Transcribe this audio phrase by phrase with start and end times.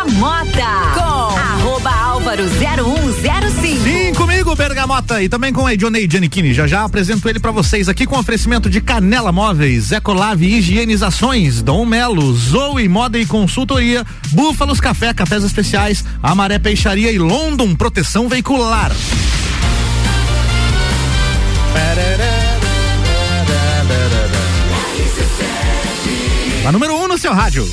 [0.00, 0.50] Bergamota
[0.94, 3.82] com álvaro 0105.
[3.82, 6.54] Sim, comigo, Bergamota, e também com a Edionei Giannichini.
[6.54, 11.84] Já já apresento ele pra vocês aqui com oferecimento de Canela Móveis, Ecolave Higienizações, Dom
[11.84, 18.92] Melo, Zoe Moda e Consultoria, Búfalos Café, Cafés Especiais, Amaré Peixaria e London Proteção Veicular.
[26.66, 27.68] A número 1 um no seu rádio.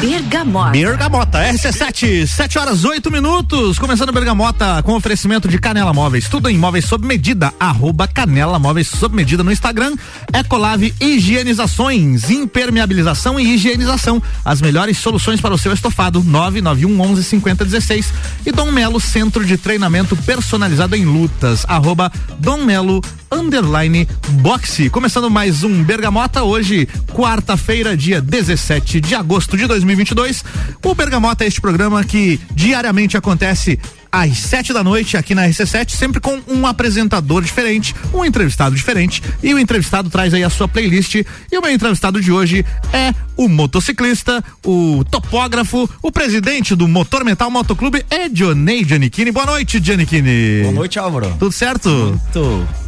[0.00, 0.72] Bergamota.
[0.72, 3.78] Bergamota, RC7, 7 horas 8 minutos.
[3.78, 6.28] Começando Bergamota com oferecimento de Canela Móveis.
[6.28, 7.52] Tudo em móveis sob medida.
[7.58, 9.96] Arroba Canela Móveis sob medida no Instagram.
[10.34, 14.22] Ecolave Higienizações, impermeabilização e higienização.
[14.44, 16.22] As melhores soluções para o seu estofado.
[16.22, 18.12] 991 11 50 16.
[18.44, 21.64] E Dom Melo, centro de treinamento personalizado em lutas.
[21.66, 23.00] Arroba Dom Melo
[23.30, 24.08] underline
[24.40, 24.90] boxe.
[24.90, 30.44] Começando mais um Bergamota hoje, quarta-feira, dia 17 de agosto de 2022.
[30.84, 33.78] O Bergamota é este programa que diariamente acontece
[34.10, 39.22] às sete da noite aqui na RC7, sempre com um apresentador diferente, um entrevistado diferente.
[39.42, 41.16] E o entrevistado traz aí a sua playlist.
[41.16, 47.24] E o meu entrevistado de hoje é o motociclista, o topógrafo, o presidente do Motor
[47.24, 49.30] Metal Motoclube, Edionei Giannichini.
[49.30, 50.62] Boa noite, Giannichini.
[50.62, 51.34] Boa noite, Álvaro.
[51.38, 51.90] Tudo certo?
[51.90, 52.85] Muito.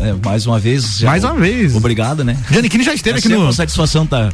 [0.00, 1.02] É, mais uma vez.
[1.02, 1.74] mais uma vez.
[1.74, 2.36] Obrigado, né?
[2.50, 3.42] Giannichini já esteve é aqui no.
[3.42, 4.30] uma satisfação tá.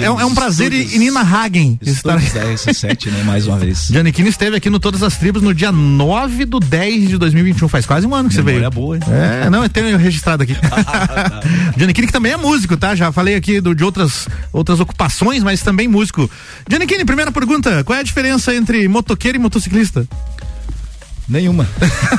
[0.00, 2.30] é, é, um prazer e Nina Hagen estar aqui.
[2.30, 3.22] Da RC7, né?
[3.24, 3.88] Mais uma vez.
[3.90, 7.68] Giannichini esteve aqui no Todas as Tribos no dia 9 do 10 de 2021.
[7.68, 8.70] Faz quase um ano que Memória você veio.
[8.70, 9.02] boa, hein?
[9.08, 10.54] É, não, eu tenho registrado aqui.
[11.76, 12.94] Giannichini que também é músico, tá?
[12.94, 16.30] Já falei aqui do, de outras, outras ocupações, mas também músico.
[16.68, 20.06] Giannichini, primeira pergunta: qual é a diferença entre motoqueiro e motociclista?
[21.28, 21.66] Nenhuma.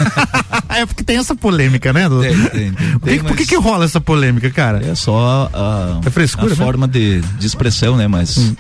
[0.70, 2.09] é porque tem essa polêmica, né?
[2.09, 2.22] Do...
[2.22, 4.84] Tem, tem, tem, por que, por que, que rola essa polêmica, cara?
[4.86, 8.08] É só a, é frescura, a forma de, de expressão, né?
[8.08, 8.56] Mas hum.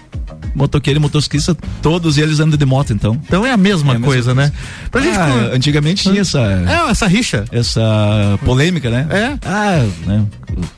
[0.53, 3.19] motoqueiro e motociclista, todos eles andam de moto, então.
[3.25, 4.53] Então é a mesma, é a coisa, mesma né?
[4.91, 6.39] Pra gente, ah, Antigamente tinha essa.
[6.41, 7.45] É, essa rixa.
[7.51, 7.81] Essa
[8.45, 9.07] polêmica, né?
[9.09, 9.39] É.
[9.43, 10.25] Ah, né?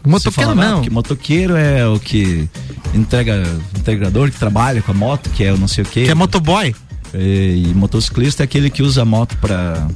[0.05, 0.81] Motoqueiro não.
[0.81, 2.49] Que motoqueiro é o que
[2.93, 3.43] entrega,
[3.77, 6.05] integrador que trabalha com a moto, que é o não sei o quê.
[6.05, 6.73] Que é motoboy.
[7.13, 9.87] E, e motociclista é aquele que usa a moto para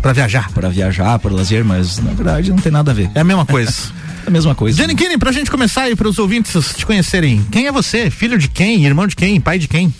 [0.00, 0.50] para viajar.
[0.52, 3.10] Para viajar, para lazer, mas na verdade não tem nada a ver.
[3.14, 3.72] É a mesma coisa.
[4.24, 4.78] é a mesma coisa.
[4.78, 8.10] Jenny Kine, pra gente começar aí, para os ouvintes te conhecerem, quem é você?
[8.10, 8.84] Filho de quem?
[8.84, 9.40] Irmão de quem?
[9.40, 9.92] Pai de quem?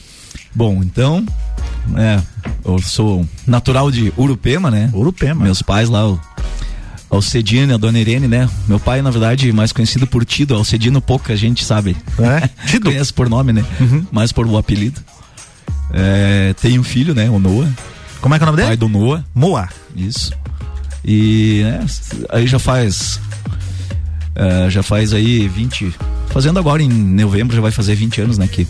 [0.55, 1.25] Bom, então,
[1.97, 2.21] é,
[2.65, 4.91] eu sou natural de Urupema, né?
[4.93, 5.45] Urupema.
[5.45, 6.21] Meus pais lá, o
[7.11, 8.49] Alcedino e a Dona Irene, né?
[8.67, 10.55] Meu pai, na verdade, mais conhecido por Tido.
[10.55, 11.97] Alcedino pouca gente sabe.
[12.19, 12.49] É?
[12.67, 12.91] Tido?
[12.91, 13.65] Conhece por nome, né?
[13.81, 14.07] Uhum.
[14.11, 15.01] Mais por o apelido.
[15.93, 17.29] É, tem um filho, né?
[17.29, 17.69] O Noah.
[18.21, 18.69] Como é que é o nome dele?
[18.69, 19.25] Pai do Noah.
[19.35, 19.69] Moa.
[19.97, 20.33] Isso.
[21.05, 21.87] E né,
[22.31, 23.21] aí já faz.
[24.37, 25.95] Uh, já faz aí 20.
[26.29, 28.47] Fazendo agora em novembro já vai fazer 20 anos, né?
[28.47, 28.67] Que,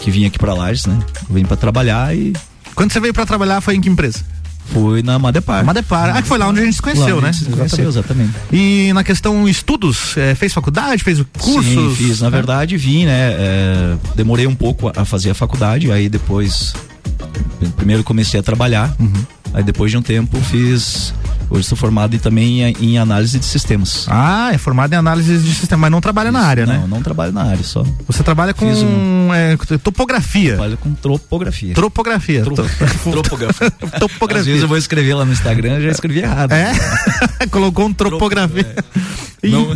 [0.00, 0.98] que vim aqui pra Lages, né?
[1.28, 2.32] Vim pra trabalhar e.
[2.74, 4.24] Quando você veio pra trabalhar foi em que empresa?
[4.72, 5.64] Foi na Madepar.
[5.64, 6.16] Madepar.
[6.16, 7.32] Ah, que foi lá onde a gente se conheceu, né?
[7.32, 8.32] Se conheceu, exatamente.
[8.52, 11.64] E na questão estudos, é, fez faculdade, fez cursos?
[11.64, 12.20] Sim, fiz.
[12.20, 13.32] Na verdade, vim, né?
[13.32, 16.72] É, demorei um pouco a fazer a faculdade, aí depois.
[17.76, 19.12] Primeiro comecei a trabalhar, uhum.
[19.54, 21.14] Aí depois de um tempo fiz
[21.50, 24.06] Hoje sou formado também em, análise de sistemas.
[24.08, 26.80] Ah, é formado em análise de sistemas, mas não trabalha Isso, na área, não, né?
[26.80, 27.84] Não, não trabalho na área, só.
[28.06, 29.32] Você trabalha com um...
[29.32, 30.54] é, topografia.
[30.54, 31.74] Trabalho com topografia.
[31.74, 32.42] Tropografia.
[32.42, 32.54] Tro...
[33.22, 33.70] topografia.
[33.70, 34.40] topografia.
[34.40, 36.52] Às vezes eu vou escrever lá no Instagram, já escrevi errado.
[36.52, 36.72] É?
[37.50, 38.74] Colocou um tropografia.
[39.42, 39.48] É.
[39.48, 39.72] Não.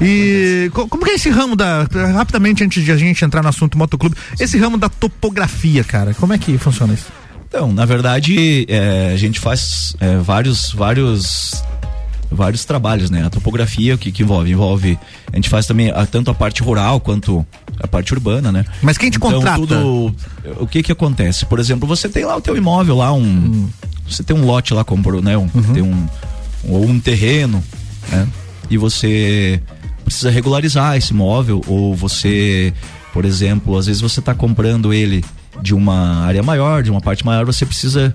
[0.00, 3.48] E, e como que é esse ramo da rapidamente antes de a gente entrar no
[3.48, 7.21] assunto motoclube, esse ramo da topografia, cara, como é que funciona isso?
[7.54, 11.62] Então, na verdade, é, a gente faz é, vários, vários,
[12.30, 13.26] vários trabalhos, né?
[13.26, 14.50] A topografia, o que, que envolve?
[14.50, 14.98] Envolve,
[15.30, 17.46] a gente faz também a, tanto a parte rural quanto
[17.78, 18.64] a parte urbana, né?
[18.80, 19.60] Mas quem te então, contrata?
[19.60, 20.16] Tudo,
[20.60, 21.44] o que que acontece?
[21.44, 23.68] Por exemplo, você tem lá o teu imóvel lá, um, hum.
[24.08, 25.36] você tem um lote lá, comprou, né?
[25.36, 25.74] Um, uhum.
[25.74, 26.08] Tem um,
[26.70, 27.62] ou um terreno,
[28.10, 28.26] né?
[28.70, 29.60] E você
[30.06, 32.72] precisa regularizar esse imóvel ou você,
[33.12, 35.22] por exemplo, às vezes você está comprando ele
[35.60, 38.14] de uma área maior, de uma parte maior, você precisa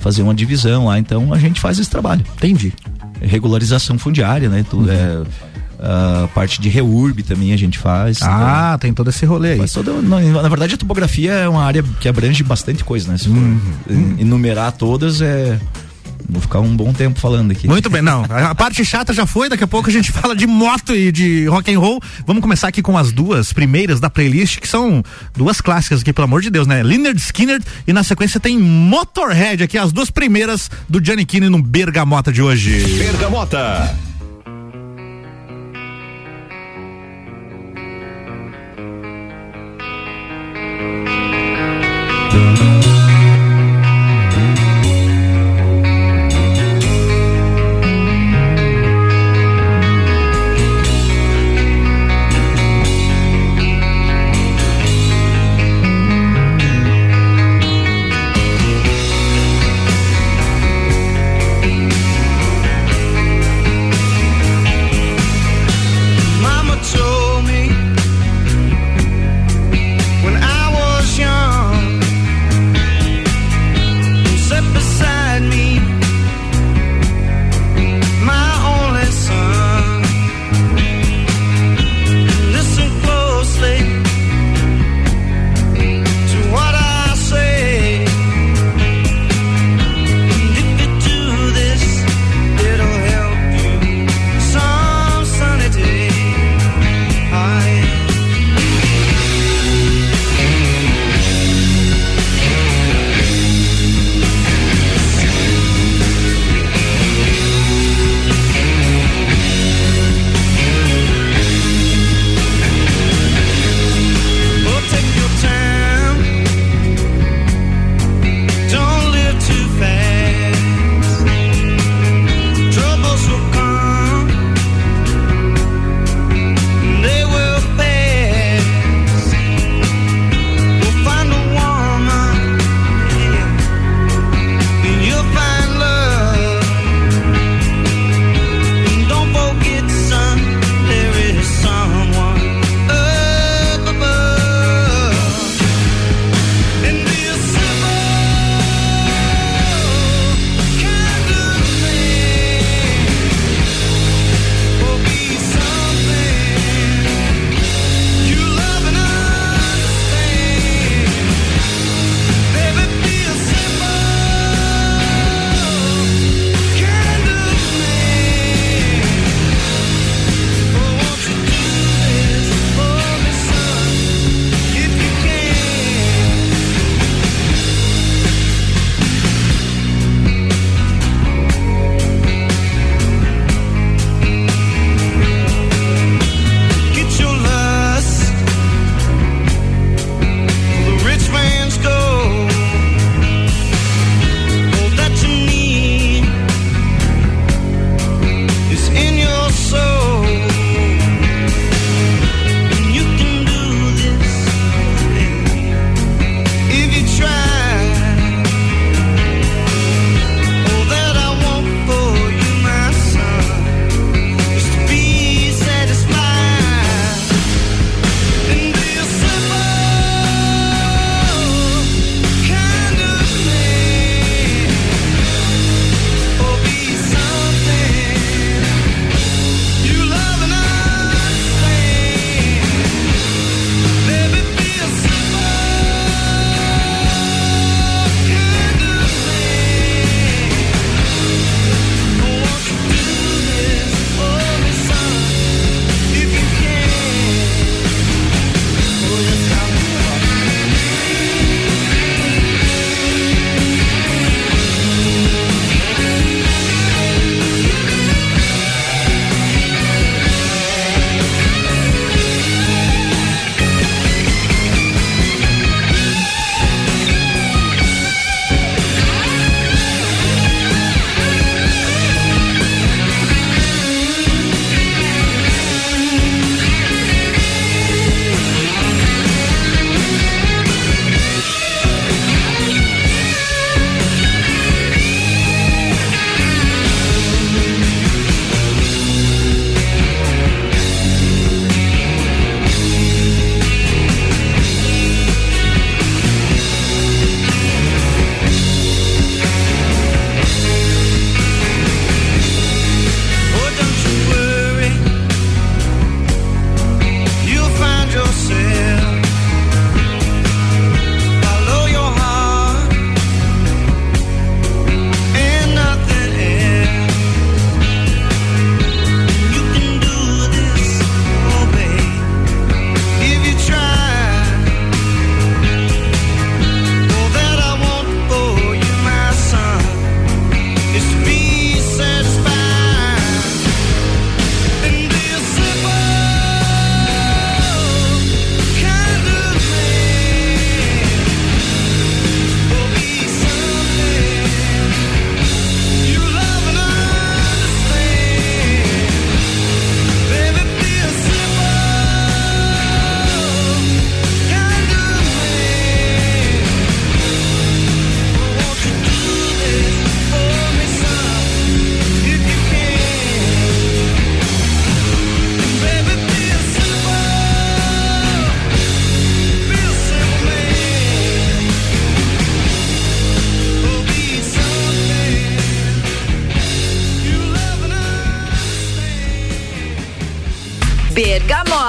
[0.00, 0.98] fazer uma divisão lá.
[0.98, 2.24] Então a gente faz esse trabalho.
[2.36, 2.72] Entendi.
[3.20, 4.64] Regularização fundiária, né?
[4.68, 4.92] Tudo Uhum.
[4.92, 5.22] é.
[5.86, 8.22] A parte de reurb também a gente faz.
[8.22, 9.60] Ah, tem todo esse rolê aí.
[10.02, 13.18] Na, na verdade, a topografia é uma área que abrange bastante coisa, né?
[13.18, 13.60] Se for Uhum.
[13.90, 15.58] en- enumerar todas, é,
[16.28, 17.68] Vou ficar um bom tempo falando aqui.
[17.68, 18.24] Muito bem, não.
[18.24, 21.46] A parte chata já foi, daqui a pouco a gente fala de moto e de
[21.46, 22.00] rock and roll.
[22.26, 25.02] Vamos começar aqui com as duas primeiras da playlist, que são
[25.36, 26.82] duas clássicas aqui, pelo amor de Deus, né?
[26.82, 31.62] Leonard Skinner e na sequência tem Motorhead aqui, as duas primeiras do Johnny Kinney no
[31.62, 32.80] Bergamota de hoje.
[32.98, 33.94] Bergamota.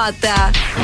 [0.06, 0.75] Bergamota.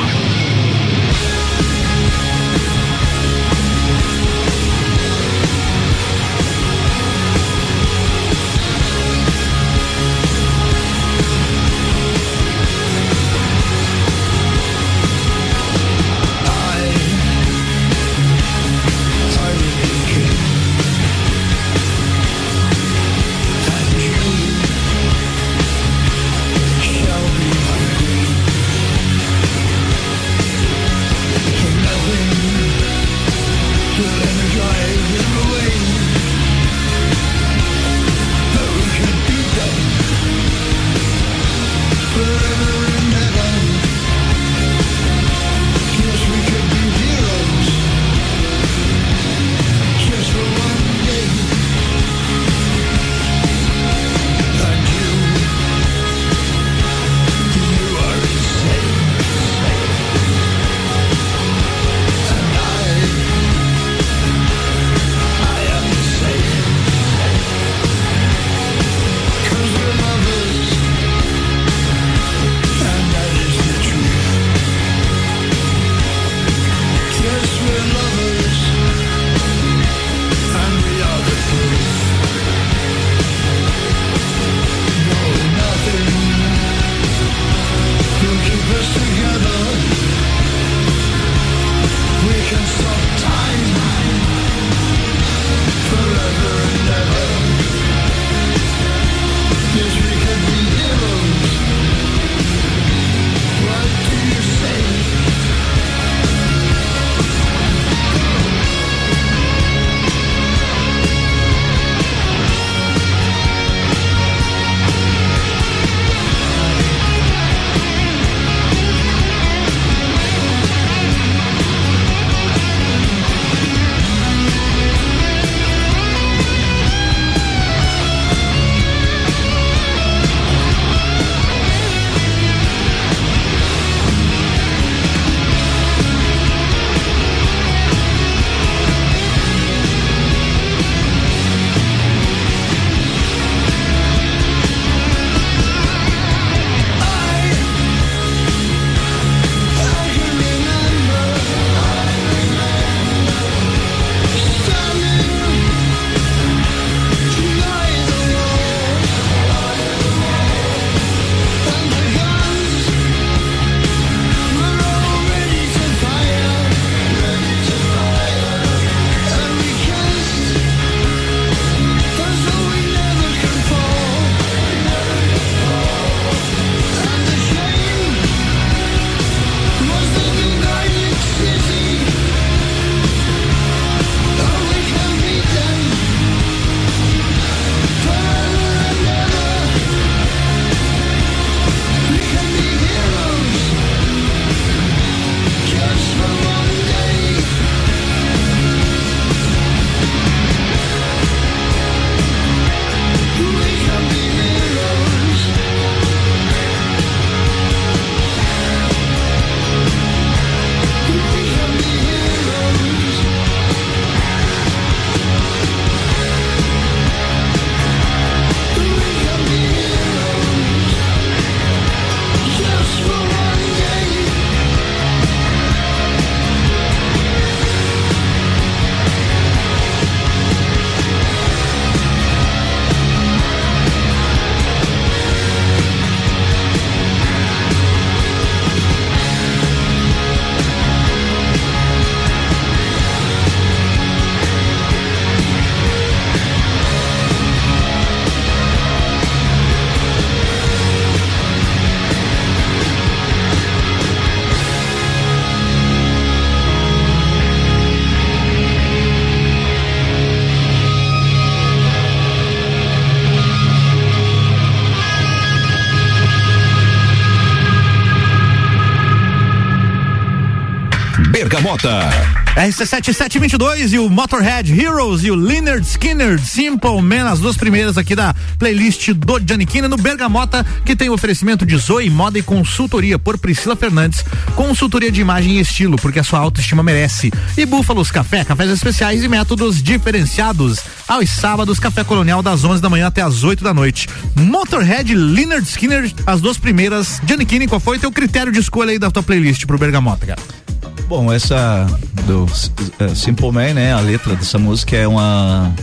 [271.73, 272.09] Bergamota.
[272.55, 278.15] RC7722 e o Motorhead Heroes e o Leonard Skinner Simple Man, as duas primeiras aqui
[278.15, 283.39] da playlist do Giannichini no Bergamota, que tem oferecimento de Zoe Moda e Consultoria por
[283.39, 284.23] Priscila Fernandes,
[284.55, 287.31] consultoria de imagem e estilo, porque a sua autoestima merece.
[287.57, 290.79] E Búfalos Café, cafés especiais e métodos diferenciados.
[291.07, 294.07] Aos sábados, Café Colonial das 11 da manhã até as 8 da noite.
[294.35, 297.19] Motorhead Leonard Skinner, as duas primeiras.
[297.25, 300.62] Giannichini, qual foi teu critério de escolha aí da tua playlist pro Bergamota, cara?
[301.07, 301.85] Bom, essa
[302.25, 303.93] do uh, Simple Man, né?
[303.93, 305.73] A letra dessa música é uma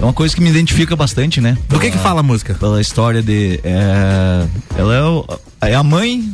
[0.00, 1.56] é uma coisa que me identifica bastante, né?
[1.68, 2.54] Do que que fala a música?
[2.54, 5.26] Pela história de é, ela é, o,
[5.62, 6.32] é a mãe,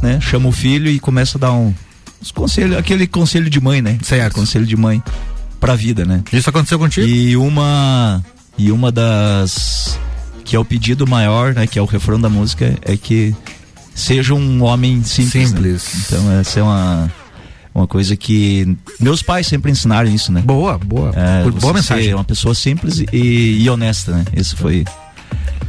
[0.00, 0.20] né?
[0.20, 1.74] Chama o filho e começa a dar um
[2.20, 3.98] os conselho, aquele conselho de mãe, né?
[4.02, 4.34] Certo.
[4.34, 5.02] Conselho de mãe
[5.60, 6.22] pra vida, né?
[6.32, 7.06] Isso aconteceu contigo?
[7.06, 8.24] E uma
[8.56, 9.98] e uma das
[10.44, 11.66] que é o pedido maior, né?
[11.66, 13.34] Que é o refrão da música é que
[13.94, 15.48] seja um homem simples.
[15.48, 15.84] Simples.
[15.84, 16.00] Né?
[16.06, 17.12] Então essa é uma
[17.74, 20.42] uma coisa que meus pais sempre ensinaram isso, né?
[20.42, 21.12] Boa, boa.
[21.16, 22.04] É, boa mensagem.
[22.04, 24.24] Ser uma pessoa simples e, e honesta, né?
[24.34, 24.84] Esse foi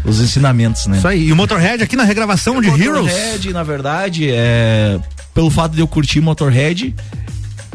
[0.04, 0.98] os ensinamentos, né?
[0.98, 1.28] Isso aí.
[1.28, 3.14] E o Motorhead aqui na regravação de Motorhead, Heroes.
[3.14, 5.00] Motorhead, na verdade, é
[5.34, 6.94] pelo fato de eu curtir Motorhead,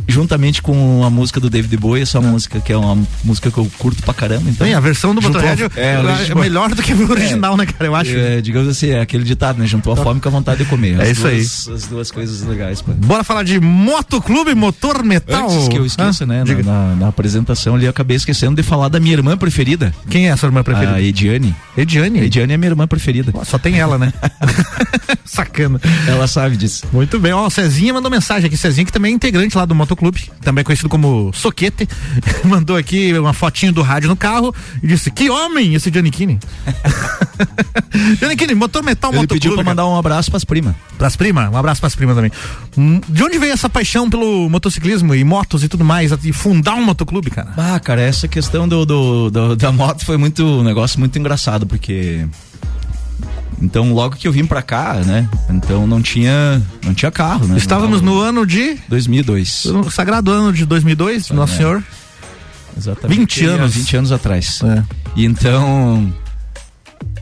[0.08, 3.70] juntamente com a música do David Bowie, essa música que é uma música que eu
[3.78, 4.48] curto pra caramba.
[4.50, 5.80] Então, Bem, a versão do Motorhead a- é,
[6.28, 7.84] é, é melhor do que o original, né, cara?
[7.86, 8.10] Eu acho.
[8.16, 9.66] É, digamos assim, é aquele ditado, né?
[9.66, 11.00] Juntou a fome com a vontade de comer.
[11.00, 11.36] As É isso aí.
[11.36, 12.92] duas- As duas coisas legais, pô.
[12.92, 15.50] Bora falar de motoclube, motor metal.
[15.50, 16.44] Antes que eu esqueça, Ah, né?
[16.44, 20.28] Na, na- na apresentação ali, eu acabei esquecendo de falar da minha irmã preferida, Quem
[20.28, 20.94] é a sua irmã preferida?
[20.94, 21.54] a Ediane.
[21.76, 22.20] Ediane.
[22.20, 23.30] Ediane é minha irmã preferida.
[23.32, 24.12] Pô, Só tem ela, né?
[25.24, 25.80] Sacana.
[26.06, 26.84] Ela sabe disso.
[26.92, 29.74] Muito bem, ó, o Cezinha mandou mensagem aqui, Cezinha que também é integrante lá do
[29.74, 29.97] Motoclube,
[30.42, 31.88] também conhecido como Soquete,
[32.44, 36.38] mandou aqui uma fotinho do rádio no carro e disse, que homem esse Giannichini.
[38.18, 39.70] Giannichini, motor metal, Ele pediu pra cara.
[39.74, 40.74] mandar um abraço pras primas.
[40.96, 42.30] Pras primas, um abraço pras primas também.
[42.76, 46.74] Hum, De onde veio essa paixão pelo motociclismo e motos e tudo mais, e fundar
[46.74, 47.52] um motoclube, cara?
[47.56, 51.66] Ah, cara, essa questão do, do- do- da moto foi muito um negócio muito engraçado,
[51.66, 52.26] porque.
[53.60, 55.28] Então, logo que eu vim pra cá, né?
[55.50, 57.56] Então não tinha, não tinha carro, né?
[57.58, 59.64] Estávamos no ano de, 2002.
[59.66, 61.56] no sagrado ano de 2002, Nosso é.
[61.56, 61.82] Senhor.
[62.76, 63.18] Exatamente.
[63.40, 63.74] 20 há anos.
[63.74, 64.60] 20 anos atrás.
[64.62, 64.84] É.
[65.16, 66.12] E então.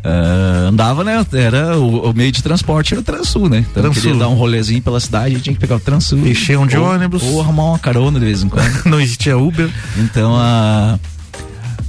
[0.05, 1.25] ah, andava, né?
[1.33, 3.65] Era o, o meio de transporte era o Transul, né?
[3.71, 4.03] Então Transul.
[4.03, 6.19] queria dar um rolezinho pela cidade, tinha que pegar o Transul.
[6.27, 7.23] Encher de Ou- ônibus.
[7.23, 8.71] Ou arrumar uma carona de vez em quando.
[8.85, 9.71] Não existia Uber.
[9.97, 10.99] Então a,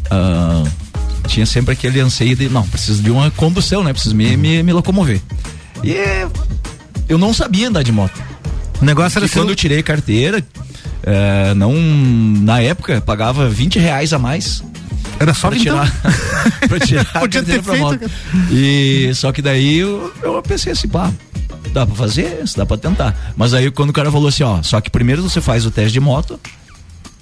[0.10, 0.64] a-
[1.28, 3.94] tinha sempre aquele anseio de não, preciso de uma condução, né?
[3.94, 5.22] Preciso me, me, me locomover.
[5.84, 5.96] E
[7.08, 8.20] eu não sabia andar de moto.
[8.82, 10.44] O negócio era quando eu tirei carteira,
[11.04, 14.64] é, não na época pagava 20 reais a mais
[15.20, 15.92] Era só pra tirar,
[16.68, 18.12] pra tirar a Podia ter pra feito, moto.
[18.52, 21.12] E só que daí eu, eu pensei assim, pá,
[21.74, 23.34] dá pra fazer dá pra tentar.
[23.36, 25.94] Mas aí quando o cara falou assim, ó, só que primeiro você faz o teste
[25.94, 26.40] de moto.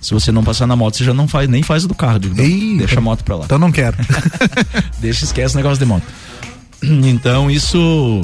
[0.06, 2.20] Se você não passar na moto, você já não faz, nem faz do carro.
[2.20, 3.46] Digo, Ih, deixa a moto pra lá.
[3.46, 3.98] Então não quero.
[5.02, 6.04] Deixa, esquece o negócio de moto.
[6.84, 8.22] Então isso.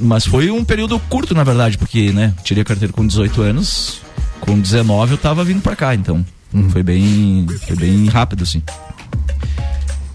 [0.00, 4.00] Mas foi um período curto, na verdade, porque, né, tirei a carteira com 18 anos,
[4.40, 6.26] com 19 eu tava vindo pra cá, então.
[6.70, 7.46] Foi bem.
[7.68, 8.60] Foi bem rápido, assim.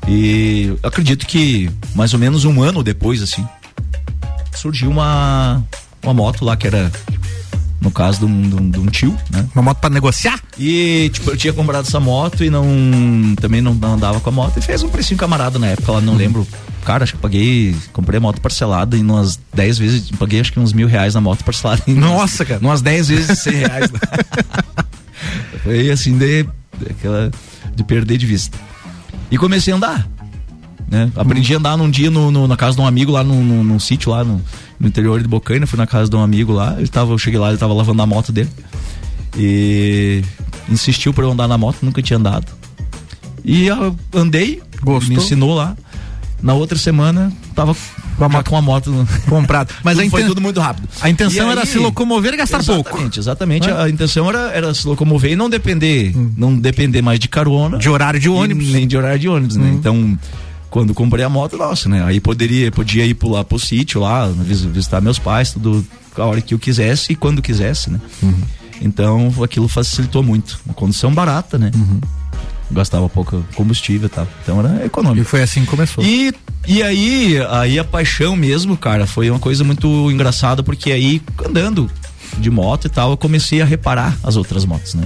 [0.09, 3.47] E acredito que mais ou menos um ano depois, assim,
[4.53, 5.63] surgiu uma,
[6.03, 6.91] uma moto lá que era,
[7.85, 9.45] no caso de um, de um- de um tio, né?
[9.55, 10.41] Uma moto pra negociar?
[10.57, 12.65] E, tipo, eu tinha comprado essa moto e não.
[13.39, 14.57] Também não, não andava com a moto.
[14.57, 16.45] E fez um precinho camarada na época, lá não lembro.
[16.83, 17.75] Cara, acho que eu paguei.
[17.93, 20.11] Comprei a moto parcelada em umas 10 vezes.
[20.11, 21.81] Paguei acho que uns mil reais na moto parcelada.
[21.87, 22.59] Nossa, umas, cara.
[22.61, 23.89] Umas 10 vezes de 100 reais.
[25.63, 26.45] Foi assim, de,
[26.89, 27.31] aquela,
[27.75, 28.57] de perder de vista.
[29.31, 30.07] E comecei a andar.
[30.89, 31.11] Né?
[31.15, 34.11] Aprendi a andar num dia no, no- na casa de um amigo lá num sítio
[34.11, 34.39] lá no,
[34.79, 35.65] no interior de Bocaina.
[35.65, 36.75] Fui na casa de um amigo lá.
[36.77, 38.49] Ele tava, eu cheguei lá, ele tava lavando a moto dele.
[39.37, 40.21] E
[40.69, 42.51] insistiu pra eu andar na moto, nunca tinha andado.
[43.43, 43.67] E
[44.13, 45.09] andei, Gostou?
[45.09, 45.75] me ensinou lá.
[46.41, 47.75] Na outra semana, tava
[48.17, 49.73] com a moto, com a moto Comprado.
[49.83, 50.87] Mas a, foi inten- tudo muito rápido.
[51.01, 52.89] a intenção era se locomover e gastar pouco.
[52.89, 53.67] Exatamente, exatamente.
[53.67, 53.73] Né?
[53.81, 57.77] A intenção era, era se locomover e não depender, não depender mais de carona.
[57.79, 58.67] De horário de ônibus.
[58.69, 59.71] Nem de horário de ônibus, né?
[59.73, 60.17] Então,
[60.75, 62.03] quando comprei a moto, nossa, né?
[62.03, 65.85] Aí poderia, podia ir pular pro sítio lá, vis- visitar meus pais, tudo
[66.17, 67.97] a hora que eu quisesse e quando quisesse, né?
[68.81, 70.59] Então, aquilo facilitou muito.
[70.65, 71.71] Uma condição barata, né?
[72.69, 74.27] Gastava pouco combustível e tal.
[74.43, 75.25] Então era E econômico.
[75.25, 76.03] foi assim que começou.
[76.03, 76.33] E,
[76.67, 81.89] e aí, aí a paixão mesmo, cara, foi uma coisa muito engraçada, porque aí, andando
[82.37, 85.05] de moto e tal, eu comecei a reparar as outras motos, né?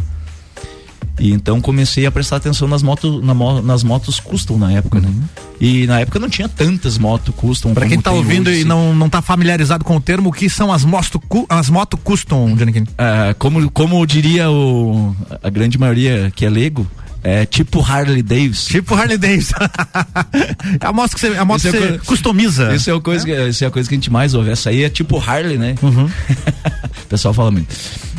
[1.20, 5.14] E então comecei a prestar atenção nas motos, na, nas motos custom na época, né?
[5.60, 7.74] E na época não tinha tantas motos custom.
[7.74, 10.50] Pra quem tá ouvindo hoje, e não, não tá familiarizado com o termo, o que
[10.50, 16.32] são as motos as moto custom, Johnny é, como, como diria o, a grande maioria
[16.34, 16.88] que é leigo,
[17.22, 18.70] é tipo Harley Davidson.
[18.70, 19.56] Tipo Harley Davidson.
[20.80, 22.74] é a moto que você, a moto é você customiza.
[22.74, 23.52] Isso é, a coisa, é?
[23.52, 24.52] Que, é a coisa que a gente mais ouve.
[24.52, 25.76] Essa aí é tipo Harley, né?
[25.82, 26.06] Uhum.
[27.04, 27.76] o pessoal fala muito.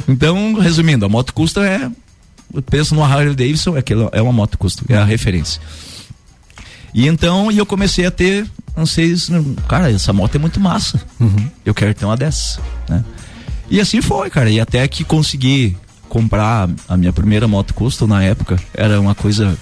[0.06, 1.90] Então, resumindo, a moto custa é.
[2.70, 3.82] Penso no Harley Davidson, é,
[4.12, 5.60] é uma moto custa, é a referência.
[6.92, 9.14] E então, e eu comecei a ter, não sei,
[9.68, 11.00] cara, essa moto é muito massa.
[11.20, 11.48] Uhum.
[11.64, 13.04] Eu quero ter uma dessas, né?
[13.70, 14.50] E assim foi, cara.
[14.50, 15.76] E até que consegui
[16.08, 19.56] comprar a minha primeira moto custom na época, era uma coisa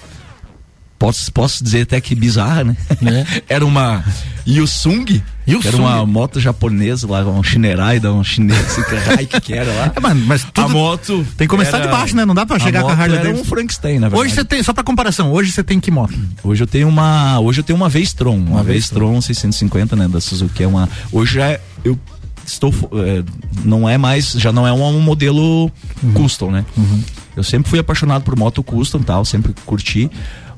[0.99, 2.75] posso, posso dizer até que bizarra, né?
[3.01, 3.43] É.
[3.55, 4.03] era uma
[4.45, 8.77] Yusung, Yusung, era uma moto japonesa lá, um Shinerai, um chinês,
[9.29, 9.93] que, que era lá.
[9.95, 12.25] É, mano, mas a moto tem que começar era, de baixo, né?
[12.25, 14.21] Não dá para chegar com a Harley era um Frankenstein, na verdade.
[14.21, 16.13] Hoje você tem, só para comparação, hoje você tem que moto?
[16.43, 20.19] Hoje eu tenho uma, hoje eu tenho uma Vestron, uma, uma Vestron 650, né, da
[20.19, 21.97] Suzuki, é uma, hoje já é, eu
[22.45, 23.23] estou é,
[23.63, 26.13] não é mais já não é um, um modelo uhum.
[26.13, 27.03] custom né uhum.
[27.37, 30.09] eu sempre fui apaixonado por moto custom tal sempre curti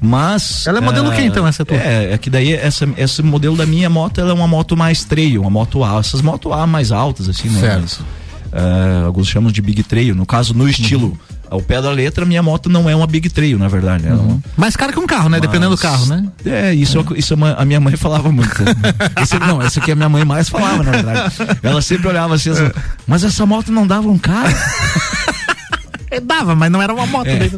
[0.04, 3.22] mas ela é modelo é, quem então essa tua é, é que daí essa esse
[3.22, 6.52] modelo da minha moto ela é uma moto mais trail uma moto A essas motos
[6.52, 7.82] A mais altas assim né certo.
[7.82, 11.92] Mas, uh, alguns chamam de big trail no caso no estilo uhum ao pé da
[11.92, 14.08] letra, minha moto não é uma Big Trail, na verdade.
[14.08, 14.42] É uhum.
[14.56, 15.38] Mais cara que um carro, né?
[15.38, 15.42] Mas...
[15.42, 16.26] Dependendo do carro, né?
[16.46, 17.04] É, isso, é.
[17.18, 18.56] isso a minha mãe falava muito.
[19.22, 21.36] esse, não, essa aqui a minha mãe mais falava, na verdade.
[21.62, 22.72] Ela sempre olhava assim, assim
[23.06, 24.48] mas essa moto não dava um carro?
[26.20, 27.28] Dava, mas não era uma moto.
[27.28, 27.50] É.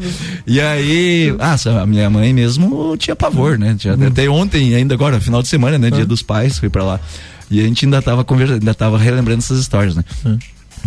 [0.46, 3.76] E aí, ah, a minha mãe mesmo tinha pavor, né?
[3.78, 4.08] Tinha, uhum.
[4.08, 5.90] Até ontem, ainda agora, final de semana, né?
[5.90, 6.06] Dia uhum.
[6.06, 7.00] dos pais, fui pra lá.
[7.50, 10.04] E a gente ainda tava conversando, ainda tava relembrando essas histórias, né?
[10.26, 10.40] Uhum.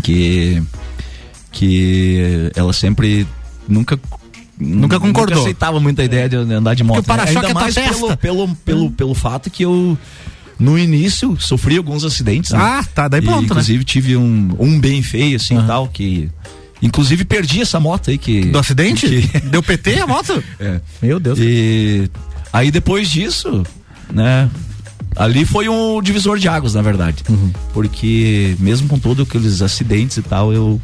[0.02, 0.62] Que
[1.52, 3.26] que ela sempre
[3.66, 3.98] nunca
[4.58, 5.36] Nunca concordou.
[5.36, 7.04] Nunca aceitava muito a ideia de andar de moto.
[7.04, 7.24] Porque o né?
[7.28, 9.98] Ainda é mais pelo, pelo, pelo, pelo fato que eu
[10.58, 12.52] no início sofri alguns acidentes.
[12.52, 12.58] Né?
[12.60, 13.84] Ah, tá, daí pronto, e, Inclusive né?
[13.84, 15.66] tive um, um bem feio assim uhum.
[15.66, 16.30] tal que
[16.82, 19.40] inclusive perdi essa moto aí que do acidente que...
[19.40, 20.42] deu PT a moto.
[20.60, 20.80] é.
[21.02, 21.38] Meu Deus.
[21.40, 22.10] E
[22.52, 23.62] aí depois disso,
[24.12, 24.48] né?
[25.14, 27.24] Ali foi um divisor de águas, na verdade.
[27.28, 27.50] Uhum.
[27.72, 30.80] Porque mesmo com todos aqueles acidentes e tal, eu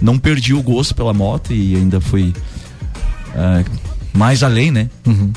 [0.00, 2.32] não perdi o gosto pela moto e ainda fui
[3.34, 3.64] uh,
[4.16, 4.88] mais além, né?
[5.06, 5.32] Uhum.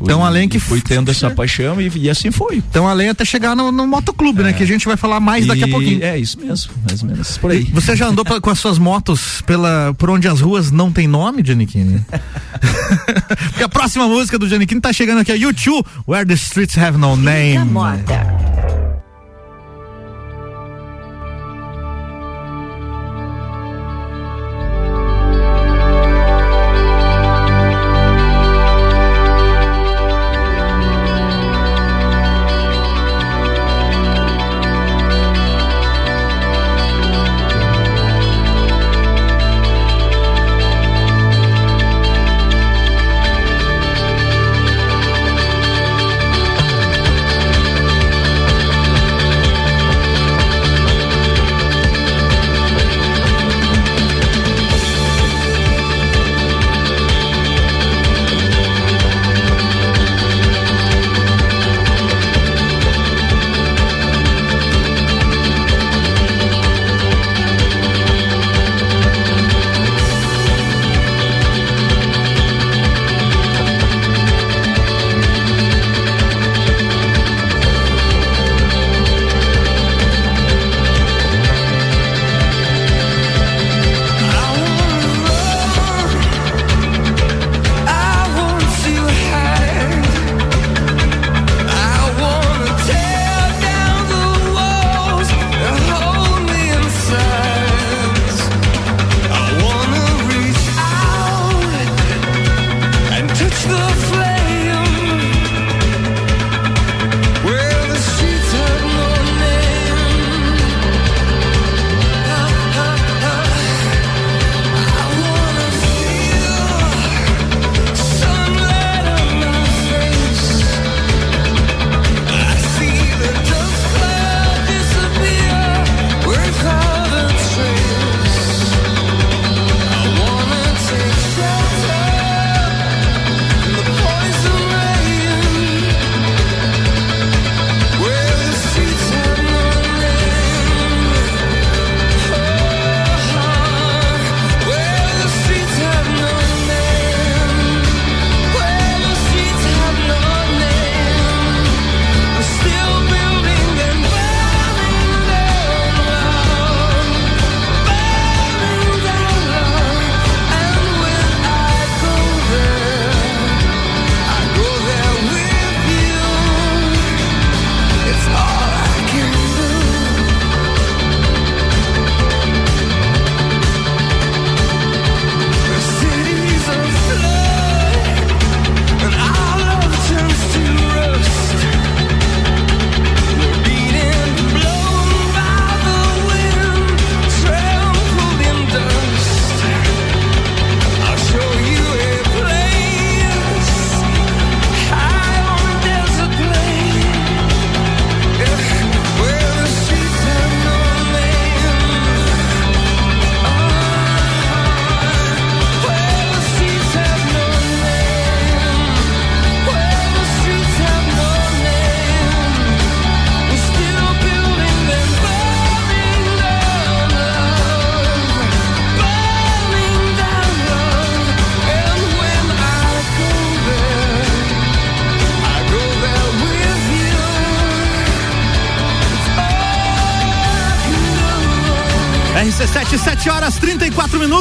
[0.00, 2.56] Então além que fui tendo essa paixão e, e, assim foi.
[2.56, 4.50] Então além até chegar no, no motoclube, né?
[4.50, 4.52] é.
[4.52, 4.58] né?
[4.58, 6.02] Que a gente vai falar mais e daqui a pouquinho.
[6.02, 7.62] É isso mesmo, mais ou menos por aí.
[7.62, 10.90] E você já andou pra, com as suas motos pela por onde as ruas não
[10.90, 12.04] tem nome, Giannichini?
[13.50, 16.98] Porque a próxima música do Giannichini tá chegando aqui, é YouTube, Where the Streets Have
[16.98, 17.58] No Name.
[17.58, 18.79] RC7,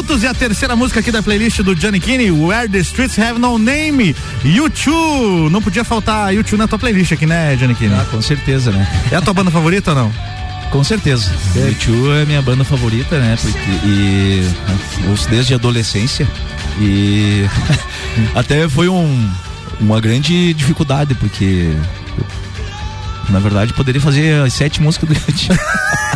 [0.09, 3.39] minutos e a terceira música aqui da playlist do Johnny Kinney, Where the Streets Have
[3.39, 5.51] No Name, YouTube.
[5.51, 7.95] Não podia faltar YouTube na tua playlist aqui, né, Johnny Kinney?
[7.95, 8.87] Ah, com certeza, né?
[9.11, 10.13] É a tua banda favorita ou não?
[10.71, 11.31] Com certeza.
[11.55, 11.67] É.
[11.67, 13.37] YouTube é minha banda favorita, né?
[13.39, 14.43] Porque, e
[15.09, 16.27] ouço desde a adolescência
[16.79, 17.45] e
[18.33, 19.29] até foi um,
[19.79, 21.71] uma grande dificuldade, porque
[23.29, 25.59] na verdade poderia fazer as sete músicas do YouTube.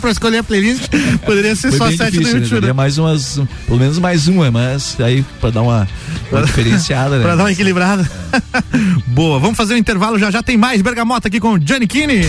[0.00, 0.88] pra escolher a playlist,
[1.24, 2.66] poderia ser Foi só sete difícil, do YouTube.
[2.66, 2.72] Né?
[2.72, 5.88] mais umas, pelo menos mais uma, mas aí pra dar uma,
[6.32, 7.22] uma diferenciada, né?
[7.24, 8.10] pra dar uma equilibrada.
[8.32, 8.78] É.
[9.06, 12.24] Boa, vamos fazer um intervalo já já tem mais Bergamota aqui com o Johnny Kine.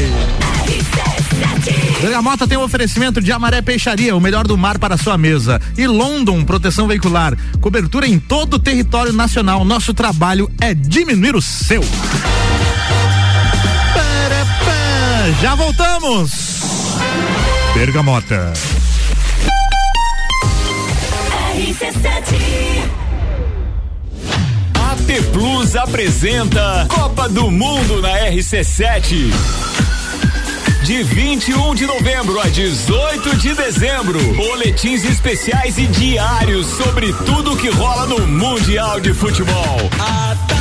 [2.01, 5.61] Bergamota tem um oferecimento de Amaré Peixaria, o melhor do mar para sua mesa.
[5.77, 7.37] E London, proteção veicular.
[7.59, 9.63] Cobertura em todo o território nacional.
[9.63, 11.83] Nosso trabalho é diminuir o seu.
[15.39, 16.50] Já voltamos.
[17.73, 18.53] Bergamota.
[24.75, 29.31] AT Plus apresenta Copa do Mundo na RC7.
[30.83, 37.69] De 21 de novembro a 18 de dezembro, boletins especiais e diários sobre tudo que
[37.69, 39.77] rola no Mundial de Futebol.
[39.99, 40.60] A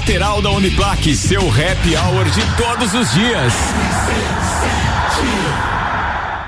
[0.00, 3.52] lateral da Uniplaque, seu happy hour de todos os dias.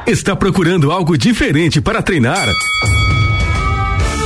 [0.07, 2.49] Está procurando algo diferente para treinar?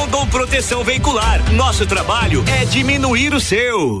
[0.00, 1.52] Rondon Proteção Veicular.
[1.52, 4.00] Nosso trabalho é diminuir o seu.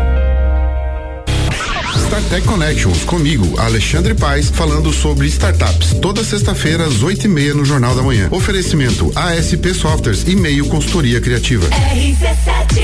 [1.97, 5.93] StarTech Connections, comigo, Alexandre Paes, falando sobre startups.
[6.01, 8.27] Toda sexta-feira, às oito e meia, no Jornal da Manhã.
[8.31, 11.67] Oferecimento ASP Softwares e meio consultoria criativa.
[11.67, 12.77] RC7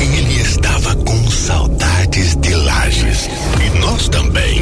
[0.00, 3.28] Ele estava com saudades de Lages.
[3.64, 4.60] E nós também.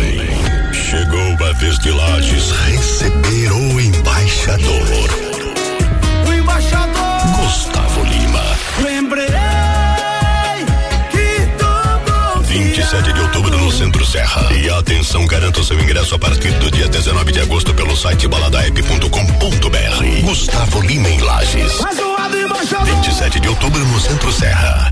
[0.72, 5.10] Chegou a vez de Lages receber o embaixador.
[6.28, 8.44] O embaixador Gustavo Lima.
[8.82, 9.45] Lembrei
[12.96, 14.48] 27 de outubro no Centro Serra.
[14.54, 18.26] E atenção, garanta o seu ingresso a partir do dia 19 de agosto pelo site
[18.26, 20.22] baladaep.com.br.
[20.24, 21.78] Gustavo Lima em Lages.
[21.80, 24.90] Mais um lado embaixador 27 de outubro no Centro Serra.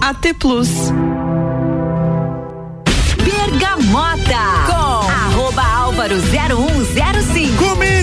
[0.00, 0.70] AT Plus.
[3.22, 7.57] Bergamota com arroba álvaro 0105.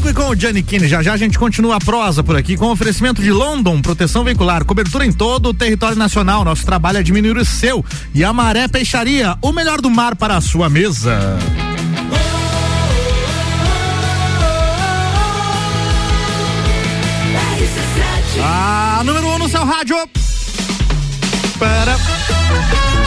[0.08, 0.88] E com o Gianni Kine.
[0.88, 4.64] Já já a gente continua a prosa por aqui com oferecimento de London, proteção veicular,
[4.64, 6.46] cobertura em todo o território nacional.
[6.46, 7.84] Nosso trabalho é diminuir o seu.
[8.14, 11.40] E a Maré Peixaria, o melhor do mar para a sua mesa.
[18.44, 19.98] A número 1 um no seu rádio.
[21.58, 23.05] Para.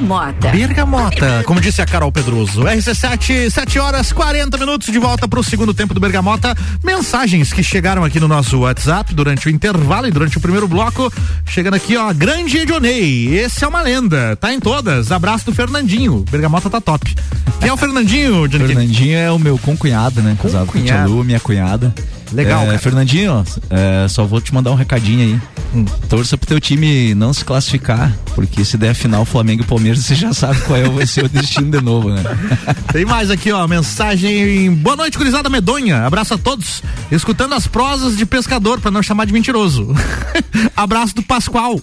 [0.00, 0.48] Bergamota.
[0.50, 2.62] Bergamota, como disse a Carol Pedroso.
[2.62, 6.56] RC7, 7 horas 40 minutos de volta para o segundo tempo do Bergamota.
[6.82, 11.12] Mensagens que chegaram aqui no nosso WhatsApp durante o intervalo e durante o primeiro bloco.
[11.44, 13.38] Chegando aqui, ó, grande Edionei.
[13.38, 15.12] Esse é uma lenda, tá em todas.
[15.12, 16.24] Abraço do Fernandinho.
[16.30, 17.14] Bergamota tá top.
[17.60, 18.66] Quem é o Fernandinho, Johnny?
[18.68, 20.34] Fernandinho é o meu concunhado, né?
[20.42, 21.12] Casado com a tia Concunhado.
[21.12, 21.94] Lu, minha cunhada.
[22.32, 22.78] Legal, É, cara.
[22.78, 25.40] Fernandinho, é, só vou te mandar um recadinho aí.
[25.74, 25.84] Hum.
[26.08, 30.14] Torça pro teu time não se classificar, porque se der final Flamengo e Palmeiras, você
[30.14, 32.22] já sabe qual é, vai ser o destino de novo, né?
[32.92, 34.74] Tem mais aqui, ó, mensagem.
[34.74, 36.04] Boa noite, gurizada medonha.
[36.04, 36.82] Abraço a todos.
[37.10, 39.94] Escutando as prosas de pescador, pra não chamar de mentiroso.
[40.76, 41.80] Abraço do Pascoal.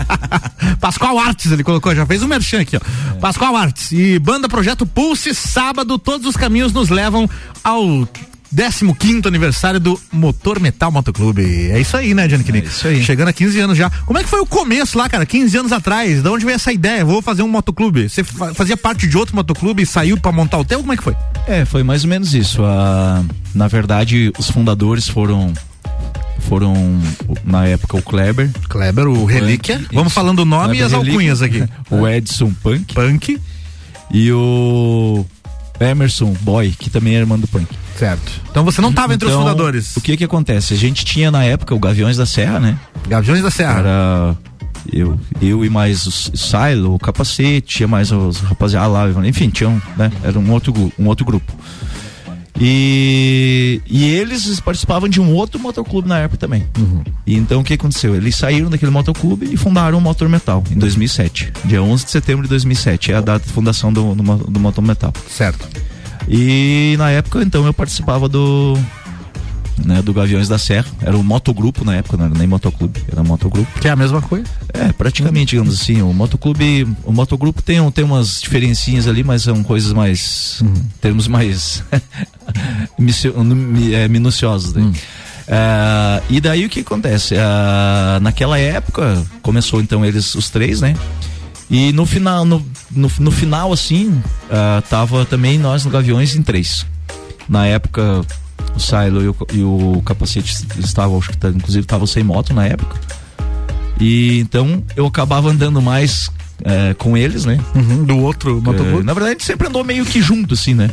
[0.80, 3.18] Pascoal Artes, ele colocou, já fez um merchan aqui, ó.
[3.20, 3.90] Pascoal Artes.
[3.92, 7.28] E banda Projeto Pulse, sábado, todos os caminhos nos levam
[7.64, 8.06] ao
[8.52, 11.42] 15 aniversário do Motor Metal Motoclube.
[11.70, 12.58] É isso aí, né, Kine?
[12.60, 13.02] É isso aí.
[13.04, 13.90] Chegando a 15 anos já.
[13.90, 15.26] Como é que foi o começo lá, cara?
[15.26, 16.22] 15 anos atrás.
[16.22, 17.04] De onde veio essa ideia?
[17.04, 18.08] Vou fazer um motoclube.
[18.08, 20.80] Você fa- fazia parte de outro motoclube e saiu pra montar o teu?
[20.80, 21.16] Como é que foi?
[21.46, 22.62] É, foi mais ou menos isso.
[22.64, 23.22] Ah,
[23.54, 25.52] na verdade, os fundadores foram
[26.40, 26.74] foram
[27.44, 29.76] na época o Kleber, Kleber, o Relíquia.
[29.76, 29.88] Isso.
[29.92, 31.64] Vamos falando o nome e Kleber as Relíquia, alcunhas aqui.
[31.90, 33.38] o Edson Punk Punk.
[34.10, 35.26] e o
[35.80, 37.66] Emerson Boy, que também é irmão do Punk.
[37.96, 38.32] Certo.
[38.50, 39.96] Então você não estava entre os Então, fundadores.
[39.96, 40.74] O que que acontece?
[40.74, 42.78] A gente tinha na época o Gaviões da Serra, né?
[43.08, 43.78] Gaviões da Serra.
[43.80, 44.36] Era
[44.92, 49.80] eu, eu e mais o Silo, o Capacete, tinha mais os rapaziada lá, enfim, tinham,
[49.96, 50.10] né?
[50.22, 51.52] Era um outro, um outro grupo.
[52.60, 56.66] E, e eles participavam de um outro motoclube na época também.
[57.26, 58.14] E então o que aconteceu?
[58.14, 61.52] Eles saíram daquele motoclube e fundaram o Motor Metal em 2007.
[61.64, 64.84] Dia 11 de setembro de 2007 é a data de fundação do, do, do Motor
[64.84, 65.12] Metal.
[65.28, 65.68] Certo.
[66.28, 68.76] E na época, então, eu participava do.
[69.84, 70.86] Né, do Gaviões da Serra.
[71.00, 73.78] Era um motogrupo na época, não era nem motoclube, era motogrupo.
[73.80, 74.44] Que é a mesma coisa?
[74.74, 76.02] É, praticamente, digamos assim.
[76.02, 80.62] O motoclube, o motogrupo tem, um- tem umas diferencinhas ali, mas são coisas mais.
[81.00, 81.82] termos mais.
[83.94, 84.72] é, minuciosos.
[84.72, 84.90] Daí.
[85.46, 87.34] É, e daí o que acontece?
[87.34, 90.94] É, naquela época, começou então eles, os três, né?
[91.70, 94.20] E no final, no, no, no final assim,
[94.50, 96.84] ah, tava também nós no Gaviões em três.
[97.48, 98.22] Na época,
[98.74, 102.52] o Silo e o, e o Capacete estavam, acho que tá- inclusive estavam sem moto
[102.54, 102.96] na época.
[104.00, 106.30] E então eu acabava andando mais
[106.64, 107.58] eh, com eles, né?
[107.74, 109.04] Uhum, do outro motoclube.
[109.04, 110.88] na verdade, a gente sempre andou meio que junto, assim, né?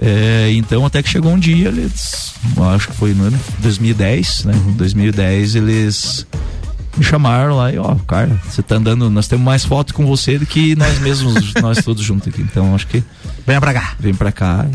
[0.00, 2.32] Eh, então até que chegou um dia, eles.
[2.74, 4.54] Acho que foi no ano 2010, né?
[4.76, 6.26] 2010 eles
[6.96, 10.38] me chamaram lá e, ó, cara, você tá andando, nós temos mais foto com você
[10.38, 12.42] do que nós mesmos, nós todos juntos aqui.
[12.42, 13.02] Então acho que.
[13.46, 13.94] Venha pra cá.
[13.98, 14.66] Vem pra cá.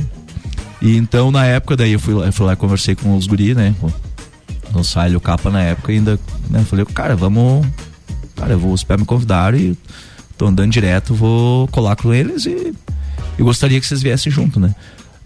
[0.82, 3.73] E então, na época, daí eu fui lá, fui lá conversei com os guri, né?
[3.80, 3.91] Com,
[4.80, 6.19] o Sai e o Capa na época, ainda,
[6.49, 6.63] né?
[6.63, 7.65] Falei, cara, vamos.
[8.36, 9.75] Cara, eu vou, os pés me convidaram e
[10.38, 12.73] tô andando direto, vou colar com eles e
[13.38, 14.75] eu gostaria que vocês viessem junto, né?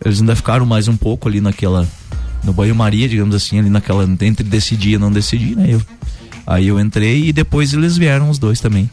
[0.04, 1.88] Eles ainda ficaram mais um pouco ali naquela
[2.43, 5.68] no banho-maria, digamos assim, ali naquela, entre decidir e não decidir, né?
[5.70, 5.82] Eu,
[6.47, 8.89] aí eu entrei e depois eles vieram os dois também,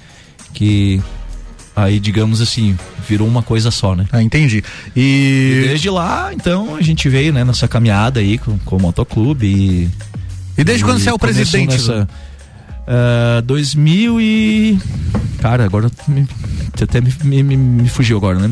[0.53, 1.03] que
[1.85, 2.77] aí, digamos assim,
[3.09, 4.07] virou uma coisa só, né?
[4.13, 4.65] Ah, entendi.
[4.97, 5.63] E...
[5.63, 9.47] e desde lá, então, a gente veio, né, nessa caminhada aí com, com o motoclube
[9.47, 9.91] e...
[10.57, 11.73] E desde e quando você é o presidente?
[11.73, 12.09] Nessa,
[13.39, 14.79] uh, 2000 e...
[15.41, 15.89] Cara, agora
[16.83, 18.51] até me, me, me, fugiu agora, né?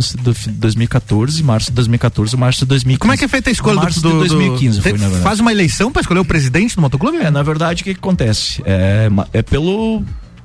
[0.53, 3.01] 2014, março de 2014, março de 2015.
[3.01, 5.23] Como é que é feita a escolha março do, do, de 2015 foi, na verdade.
[5.23, 7.17] Faz uma eleição para escolher o presidente do motoclube?
[7.19, 8.63] É, na verdade, o que, que acontece?
[8.65, 10.05] É, é pelo,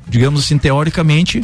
[0.09, 1.43] digamos assim, teoricamente,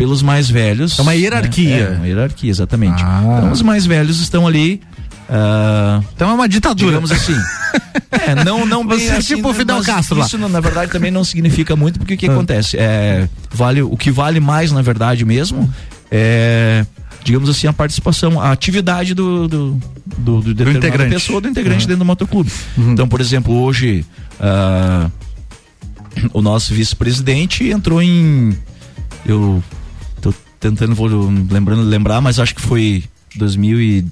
[0.00, 0.98] pelos mais velhos.
[0.98, 1.90] É uma hierarquia.
[1.90, 1.94] Né?
[1.94, 3.02] É, uma hierarquia, exatamente.
[3.04, 3.20] Ah.
[3.22, 4.80] Então, os mais velhos estão ali.
[5.28, 6.86] Uh, então é uma ditadura.
[6.86, 7.36] Digamos assim.
[8.10, 11.76] é, não, não bem Você assim, tipo Fidel Castro Isso, na verdade, também não significa
[11.76, 12.32] muito, porque o que ah.
[12.32, 12.78] acontece?
[12.78, 15.70] É, vale, o que vale mais, na verdade, mesmo,
[16.10, 16.86] é
[17.22, 21.12] digamos assim, a participação, a atividade do, do, do, do, do integrante.
[21.12, 21.88] pessoa, do integrante uhum.
[21.88, 22.50] dentro do motoclube.
[22.78, 22.92] Uhum.
[22.92, 24.06] Então, por exemplo, hoje
[24.40, 25.12] uh,
[26.32, 28.56] o nosso vice-presidente entrou em.
[29.26, 29.62] Eu
[30.60, 33.02] tentando, vou lembrando, lembrar, mas acho que foi
[33.34, 34.06] 2000 e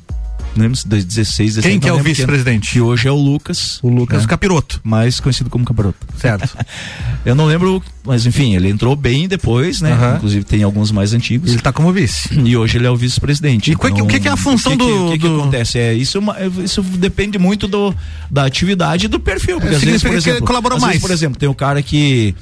[0.57, 1.69] não lembro se 16, 17.
[1.69, 2.73] Quem que é o vice-presidente?
[2.73, 3.79] Que hoje é o Lucas.
[3.83, 4.29] O Lucas né?
[4.29, 4.81] Capiroto.
[4.83, 5.99] Mais conhecido como Capiroto.
[6.17, 6.57] Certo.
[7.25, 9.95] eu não lembro, mas enfim, ele entrou bem depois, né?
[9.95, 10.17] Uhum.
[10.17, 11.53] Inclusive tem alguns mais antigos.
[11.53, 12.29] Ele tá como vice.
[12.45, 13.71] E hoje ele é o vice-presidente.
[13.71, 15.07] E então, o, que, que, é a função o que, do.
[15.07, 15.29] O que, do...
[15.29, 15.79] que, acontece?
[15.79, 17.95] É, isso, é uma, isso depende muito do,
[18.31, 19.61] da atividade e do perfil.
[19.61, 20.45] Porque é, às vezes, por exemplo.
[20.45, 20.95] Colabora mais.
[20.95, 22.35] Vezes, por exemplo, tem um cara que.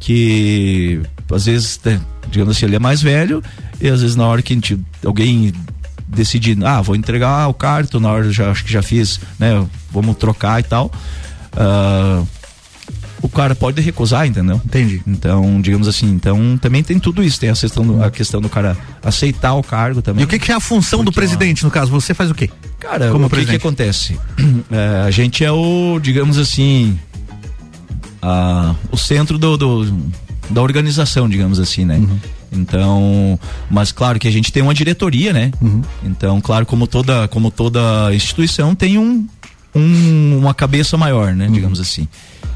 [0.00, 1.78] Que às vezes,
[2.28, 3.42] digamos assim, ele é mais velho,
[3.80, 5.52] e às vezes na hora que gente, alguém
[6.08, 9.64] decidir, ah, vou entregar o cartão, na hora já acho que já fiz, né?
[9.92, 10.90] Vamos trocar e tal.
[11.52, 12.26] Uh,
[13.22, 14.60] o cara pode recusar, entendeu?
[14.64, 15.02] Entendi.
[15.06, 18.48] Então, digamos assim, então também tem tudo isso, tem a questão do, a questão do
[18.48, 20.22] cara aceitar o cargo também.
[20.22, 21.90] E o que, que é a função do presidente, no caso?
[21.90, 22.50] Você faz o quê?
[22.78, 24.18] Cara, Como o que, que acontece?
[24.70, 26.98] É, a gente é o, digamos assim,
[28.22, 29.98] a, o centro do, do,
[30.50, 31.96] da organização, digamos assim, né?
[31.98, 32.18] Uhum.
[32.52, 33.38] Então,
[33.70, 35.52] mas claro que a gente tem uma diretoria, né?
[35.60, 35.82] Uhum.
[36.02, 39.26] Então, claro, como toda, como toda instituição tem um,
[39.74, 41.46] um uma cabeça maior, né?
[41.46, 41.52] Uhum.
[41.52, 42.08] Digamos assim.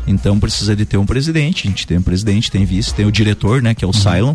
[0.06, 3.12] Então precisa de ter um presidente, a gente tem um presidente, tem vice, tem o
[3.12, 3.74] diretor, né?
[3.74, 4.00] Que é o uhum.
[4.00, 4.34] Cylon.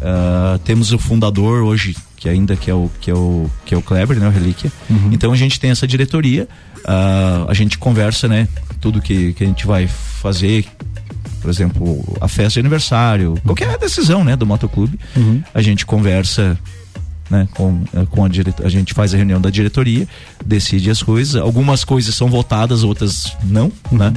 [0.00, 3.78] Uh, temos o fundador hoje, que ainda que é o que é o que é
[3.78, 4.28] o Kleber, né?
[4.28, 4.70] O Relíquia.
[4.90, 5.10] Uhum.
[5.12, 6.48] Então a gente tem essa diretoria,
[6.84, 8.48] uh, a gente conversa, né?
[8.80, 10.66] Tudo que, que a gente vai fazer,
[11.40, 15.42] por exemplo, a festa de aniversário, qualquer decisão, né, do motoclube, uhum.
[15.54, 16.58] a gente conversa
[17.30, 20.06] né, com, eh, com a diretoria, a gente faz a reunião da diretoria,
[20.44, 23.98] decide as coisas, algumas coisas são votadas, outras não, uhum.
[23.98, 24.12] né?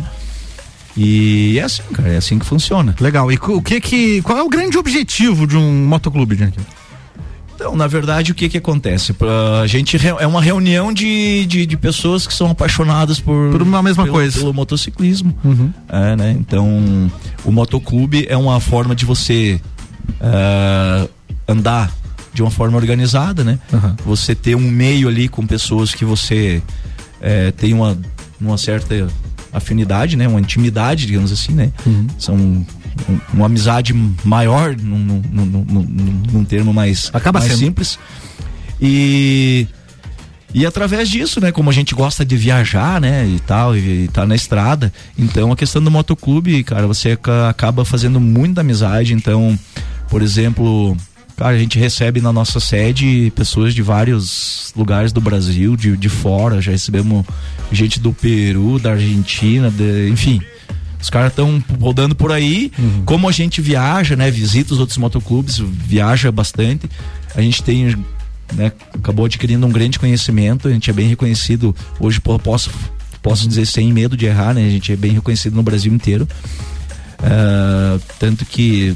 [0.97, 2.95] E é assim, cara, é assim que funciona.
[2.99, 3.29] Legal.
[3.31, 6.57] E o que que qual é o grande objetivo de um motoclube, gente?
[7.55, 9.15] Então, na verdade, o que que acontece?
[9.61, 13.81] A gente é uma reunião de, de, de pessoas que são apaixonadas por, por uma
[13.81, 14.39] mesma pelo, coisa.
[14.39, 15.33] Pelo motociclismo.
[15.43, 15.71] Uhum.
[15.87, 16.31] É, né?
[16.37, 17.09] Então,
[17.45, 19.59] o motoclube é uma forma de você
[20.19, 21.09] uh,
[21.47, 21.91] andar
[22.33, 23.57] de uma forma organizada, né?
[23.71, 23.95] Uhum.
[24.05, 26.61] Você ter um meio ali com pessoas que você
[27.21, 27.97] uh, tem uma,
[28.39, 29.07] uma certa
[29.53, 30.27] afinidade, né?
[30.27, 31.71] Uma intimidade, digamos assim, né?
[31.85, 32.07] Uhum.
[32.19, 32.65] São
[33.33, 33.93] uma amizade
[34.23, 37.59] maior, num, num, num, num termo mais, Acaba mais sendo.
[37.65, 37.99] simples.
[38.81, 39.67] E
[40.53, 44.07] e através disso, né, como a gente gosta de viajar, né, e tal, e, e
[44.07, 47.17] tá na estrada, então a questão do motoclube, cara, você
[47.49, 49.59] acaba fazendo muita amizade, então,
[50.09, 50.95] por exemplo,
[51.35, 56.07] cara, a gente recebe na nossa sede pessoas de vários lugares do Brasil, de, de
[56.07, 57.25] fora, já recebemos
[57.69, 60.41] gente do Peru, da Argentina, de, enfim,
[61.01, 62.71] os caras estão rodando por aí.
[62.77, 63.03] Uhum.
[63.05, 64.29] Como a gente viaja, né?
[64.31, 66.89] Visita os outros motoclubes, viaja bastante.
[67.35, 67.95] A gente tem,
[68.53, 68.71] né?
[68.93, 70.67] Acabou adquirindo um grande conhecimento.
[70.67, 71.75] A gente é bem reconhecido.
[71.99, 72.71] Hoje posso,
[73.21, 74.65] posso dizer sem medo de errar, né?
[74.65, 76.27] A gente é bem reconhecido no Brasil inteiro.
[77.19, 78.95] Uh, tanto que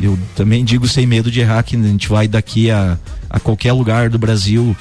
[0.00, 2.98] eu também digo sem medo de errar que a gente vai daqui a,
[3.30, 4.76] a qualquer lugar do Brasil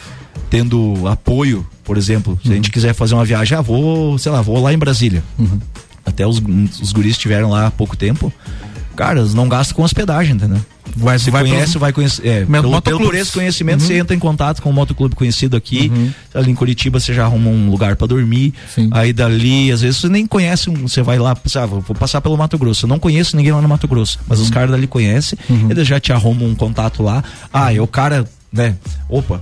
[0.50, 2.54] tendo apoio, por exemplo, se uhum.
[2.54, 5.24] a gente quiser fazer uma viagem, ah, vou, sei lá, vou lá em Brasília.
[5.40, 5.60] Uhum
[6.12, 6.38] até os,
[6.82, 8.32] os guris estiveram lá há pouco tempo,
[8.96, 10.62] cara, não gastam com hospedagem, entendeu?
[10.96, 11.80] Vai, você vai conhece, pro...
[11.80, 12.28] vai conhecer.
[12.28, 13.88] É, pelo, pelo, por esse conhecimento, uhum.
[13.88, 15.92] você entra em contato com um motoclube conhecido aqui.
[15.94, 16.12] Uhum.
[16.34, 18.54] Ali em Curitiba você já arruma um lugar para dormir.
[18.74, 18.90] Sim.
[18.92, 22.58] Aí dali, às vezes você nem conhece, você vai lá, ah, vou passar pelo Mato
[22.58, 22.86] Grosso.
[22.86, 24.46] Eu não conheço ninguém lá no Mato Grosso, mas uhum.
[24.46, 25.68] os caras dali conhecem, uhum.
[25.70, 27.24] eles já te arrumam um contato lá.
[27.54, 28.76] Ah, é o cara, né?
[29.08, 29.42] Opa,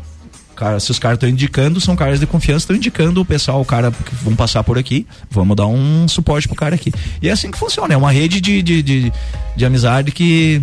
[0.59, 3.65] cara, se os caras estão indicando, são caras de confiança, estão indicando o pessoal, o
[3.65, 6.91] cara que vão passar por aqui, vamos dar um suporte pro cara aqui.
[7.21, 9.13] E é assim que funciona, é uma rede de, de, de,
[9.55, 10.61] de amizade que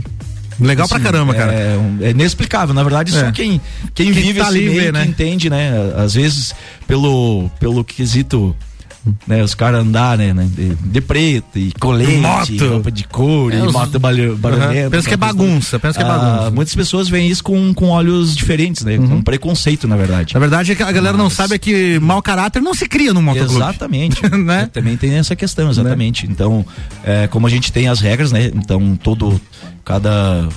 [0.59, 1.53] Legal assim, pra caramba, cara.
[1.53, 2.75] É, é inexplicável.
[2.75, 3.21] Na verdade, é.
[3.21, 3.61] só quem,
[3.95, 5.05] quem, quem vive tá esse meio, né?
[5.05, 5.71] entende, né?
[5.97, 6.55] Às vezes,
[6.87, 8.57] pelo, pelo quesito
[9.27, 9.43] né?
[9.43, 12.69] Os caras andar, né, né, de, de preto e colete, Moto.
[12.69, 14.85] roupa de couro É, e os- moto barulhenta.
[14.85, 14.91] Uhum.
[14.91, 16.51] Pensa que é bagunça, pensa que é Ah, bagunça.
[16.51, 18.97] Muitas pessoas veem isso com, com olhos diferentes, né?
[18.99, 20.35] Com preconceito, na verdade.
[20.35, 23.13] Na verdade, é que a galera não sabe é que mau caráter não se cria
[23.15, 23.55] no motoclube.
[23.55, 24.17] Exatamente.
[24.37, 24.69] Né?
[24.73, 26.27] Também tem essa questão, exatamente.
[26.27, 26.65] Então,
[27.03, 28.51] é, como a gente tem as regras, né?
[28.55, 29.41] Então, todo,
[29.85, 30.49] cada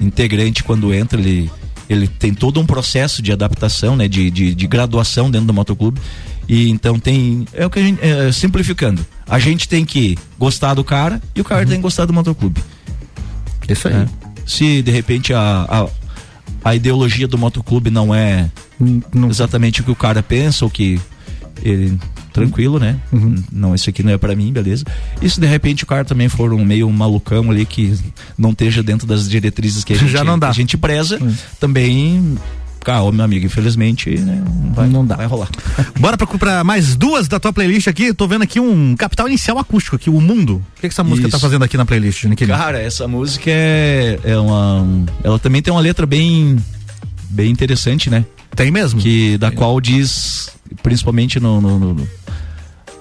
[0.00, 1.50] integrante quando entra, ele,
[1.88, 4.08] ele tem todo um processo de adaptação, né?
[4.08, 6.00] De, de, de graduação dentro do motoclube.
[6.48, 10.74] E então tem, é o que a gente, é, simplificando, a gente tem que gostar
[10.74, 12.62] do cara e o cara tem que gostar do motoclube.
[13.68, 13.94] Isso aí.
[13.94, 14.06] É.
[14.44, 15.88] Se de repente a, a,
[16.70, 18.50] a ideologia do motoclube não é
[19.30, 21.00] exatamente o que o cara pensa, ou que
[21.62, 21.96] ele
[22.32, 22.98] tranquilo, né?
[23.52, 24.84] Não, esse aqui não é pra mim, beleza.
[25.20, 27.96] E se de repente o cara também for um meio malucão ali que
[28.38, 30.48] não esteja dentro das diretrizes que a gente, Já não dá.
[30.48, 31.20] a gente preza,
[31.60, 32.36] também,
[32.84, 35.16] cara, ô, meu amigo, infelizmente, né, não vai, Não dá.
[35.16, 35.48] vai rolar.
[35.98, 38.12] Bora pra, pra mais duas da tua playlist aqui.
[38.14, 40.56] Tô vendo aqui um capital inicial acústico aqui, o Mundo.
[40.56, 41.36] O que, que essa música Isso.
[41.36, 42.50] tá fazendo aqui na playlist, Niquinho?
[42.50, 44.86] Cara, essa música é, é uma.
[45.22, 46.56] Ela também tem uma letra bem.
[47.30, 48.24] bem interessante, né?
[48.54, 49.00] Tem mesmo?
[49.00, 50.50] Que, da qual diz,
[50.82, 52.08] principalmente no, no- no- no-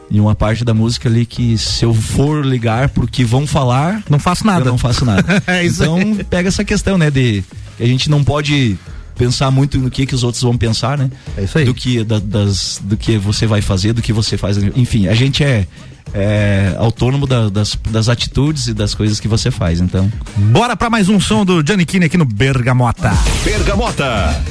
[0.09, 4.03] em uma parte da música ali, que se eu for ligar pro que vão falar.
[4.09, 4.65] Não faço nada.
[4.65, 5.23] Eu não faço nada.
[5.47, 5.97] É então
[6.29, 7.09] pega essa questão, né?
[7.09, 7.43] De
[7.77, 8.77] que a gente não pode
[9.25, 11.09] pensar muito no que que os outros vão pensar, né?
[11.37, 11.65] É isso aí.
[11.65, 14.57] Do que, da- das, do que você vai fazer, do que você faz.
[14.75, 15.67] Enfim, a gente é,
[16.13, 19.79] é autônomo da- das, das atitudes e das coisas que você faz.
[19.79, 20.11] Então.
[20.35, 23.11] Bora pra mais um som do Giannichini aqui no Bergamota.
[23.43, 24.41] Bergamota.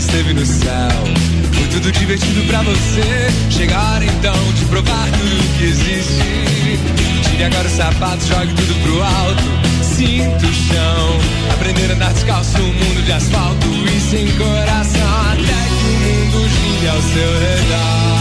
[0.00, 1.04] Esteve no céu.
[1.52, 3.28] Foi tudo divertido pra você.
[3.50, 7.28] Chegar então de provar tudo que existe.
[7.28, 9.42] Tire agora os sapatos, jogue tudo pro alto.
[9.82, 11.18] Sinta o chão.
[11.52, 15.22] Aprender a andar descalço num mundo de asfalto e sem coração.
[15.32, 18.19] Até que o mundo gire ao seu redor.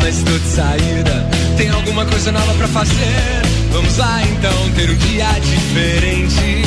[0.00, 1.28] Mas estou de saída.
[1.56, 3.42] Tem alguma coisa nova pra fazer?
[3.72, 6.64] Vamos lá então ter um dia diferente.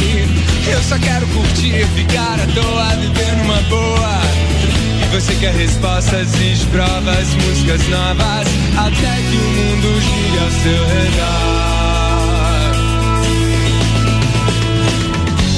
[0.72, 4.22] Eu só quero curtir, ficar à toa, viver numa boa.
[5.02, 10.88] E você quer respostas e provas, músicas novas, até que o mundo gire ao seu
[10.88, 11.72] redor.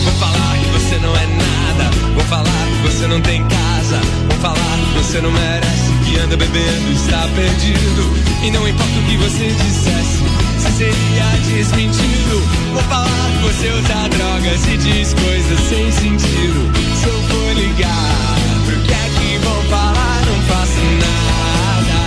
[0.04, 1.92] Vou falar que você não é nada.
[2.14, 4.00] Vou falar que você não tem casa.
[4.30, 5.93] Vou falar que você não merece.
[6.14, 8.14] Que anda bebendo, está perdido.
[8.44, 10.24] E não importa o que você dissesse,
[10.60, 12.40] se seria desmentido.
[12.72, 16.72] Vou falar que você usa drogas e diz coisas sem sentido.
[17.02, 18.38] Se eu for ligar,
[18.68, 20.22] pro que é que vão falar?
[20.28, 21.98] Não faço nada.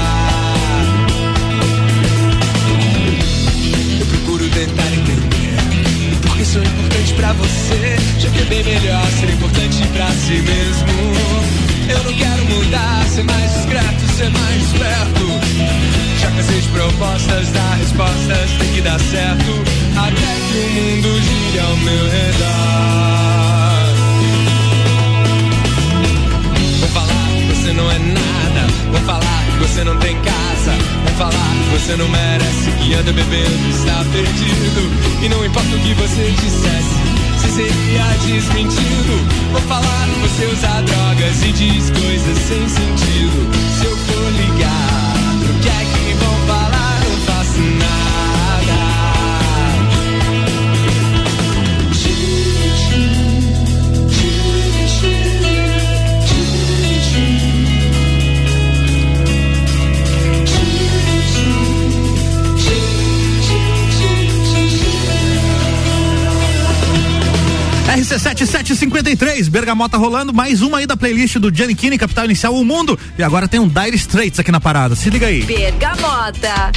[3.99, 9.31] Eu procuro tentar entender porque sou importante pra você, já que é bem melhor ser
[9.31, 11.76] importante pra si mesmo.
[11.89, 15.27] Eu não quero mudar, ser mais discreto, ser mais esperto.
[16.21, 19.53] Já cansei de propostas, dar respostas, tem que dar certo.
[19.97, 23.07] Até que o mundo gire ao meu redor.
[26.81, 28.67] Vou falar que você não é nada.
[28.91, 30.73] Vou falar que você não tem casa.
[31.05, 32.71] Vou falar que você não merece.
[32.83, 35.25] Que anda bebendo, está perdido.
[35.25, 37.06] E não importa o que você dissesse.
[37.39, 39.53] Se seria desmentido.
[39.53, 40.07] Vou falar
[40.37, 43.49] você usa drogas e diz coisas sem sentido.
[43.79, 47.01] Se eu for ligar, pro que é que vão falar?
[47.09, 48.06] Não faço nada.
[67.97, 72.99] RC7753, Bergamota rolando, mais uma aí da playlist do Giannichini, Capital Inicial, o Mundo.
[73.17, 74.95] E agora tem um Dire Straits aqui na parada.
[74.95, 75.43] Se liga aí.
[75.45, 76.73] Bergamota.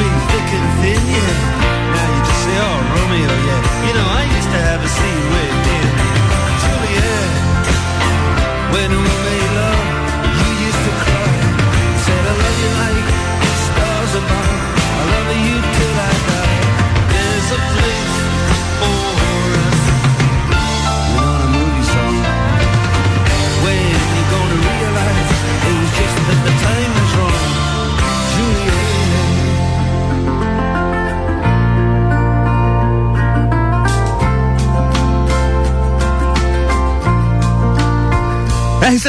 [0.00, 0.69] You promised me thick and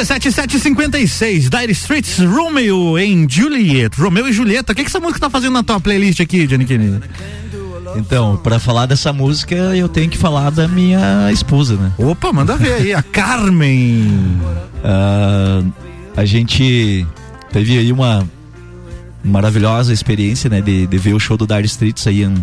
[0.08, 3.94] RC7756, Dire Streets, Romeo em Juliet.
[3.98, 4.72] Romeo e Julieta.
[4.72, 7.00] O que, que essa música tá fazendo na tua playlist aqui, Johnny Kennedy?
[7.96, 11.92] Então, pra falar dessa música, eu tenho que falar da minha esposa, né?
[11.98, 14.40] Opa, manda ver aí, a Carmen.
[14.82, 15.62] Ah,
[16.16, 17.06] a gente
[17.52, 18.26] teve aí uma
[19.22, 20.60] maravilhosa experiência, né?
[20.60, 22.34] De, de ver o show do Dire Streets aí em,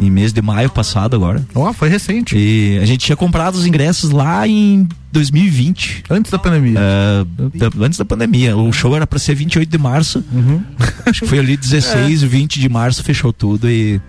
[0.00, 1.44] em mês de maio passado agora.
[1.54, 2.36] Ó, oh, foi recente.
[2.36, 6.04] E a gente tinha comprado os ingressos lá em 2020.
[6.10, 6.78] Antes da pandemia.
[6.80, 8.56] Ah, da- antes da pandemia.
[8.56, 10.24] O show era pra ser 28 de março.
[11.06, 14.00] Acho que foi ali 16, 20 de março, fechou tudo e.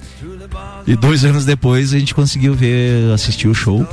[0.86, 3.88] E dois anos depois a gente conseguiu ver, assistir o show.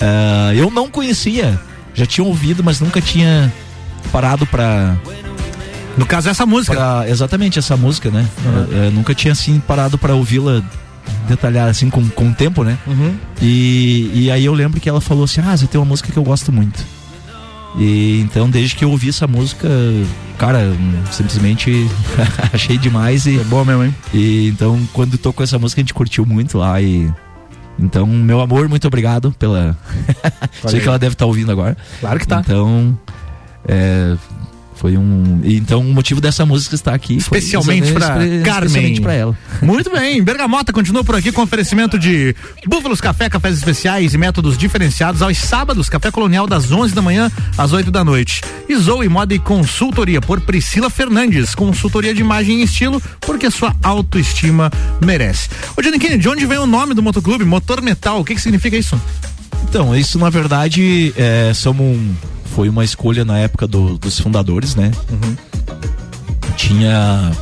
[0.00, 1.58] Ah, eu não conhecia,
[1.94, 3.52] já tinha ouvido, mas nunca tinha
[4.12, 4.96] parado pra.
[5.96, 6.74] No caso, essa música.
[6.76, 8.26] pra- exatamente, essa música, né?
[8.70, 10.62] Eu, eu nunca tinha assim parado pra ouvi-la
[11.28, 12.78] detalhar assim com, com o tempo, né?
[13.40, 16.18] E, e aí eu lembro que ela falou assim: Ah, você tem uma música que
[16.18, 16.84] eu gosto muito.
[17.76, 19.68] E então, desde que eu ouvi essa música,
[20.38, 20.60] cara,
[21.10, 21.88] simplesmente
[22.52, 23.40] achei demais e.
[23.40, 23.94] É boa mesmo, hein?
[24.12, 27.12] E então, quando tocou essa música, a gente curtiu muito lá e.
[27.76, 29.76] Então, meu amor, muito obrigado pela.
[30.68, 31.76] Sei que ela deve estar ouvindo agora.
[32.00, 32.40] Claro que tá.
[32.44, 32.96] Então,
[33.66, 34.16] é,
[34.84, 35.40] foi um.
[35.42, 37.18] Então, o motivo dessa música estar aqui.
[37.18, 38.66] foi Especialmente pra exatamente- Carmen.
[38.66, 39.38] Especialmente pra ela.
[39.62, 44.58] Muito bem, Bergamota continua por aqui com oferecimento de Búfalos Café, cafés especiais e métodos
[44.58, 48.42] diferenciados aos sábados, café colonial das 11 da manhã às 8 da noite.
[48.68, 53.74] E Zoe Moda e Consultoria por Priscila Fernandes, consultoria de imagem e estilo, porque sua
[53.82, 54.70] autoestima
[55.02, 55.48] merece.
[55.78, 57.42] Ô Kennedy, de onde vem o nome do motoclube?
[57.46, 59.00] Motor Metal, o que que significa isso?
[59.66, 62.14] Então, isso na verdade é, somos um-
[62.54, 64.90] foi uma escolha na época do- dos fundadores, né?
[66.56, 67.32] Tinha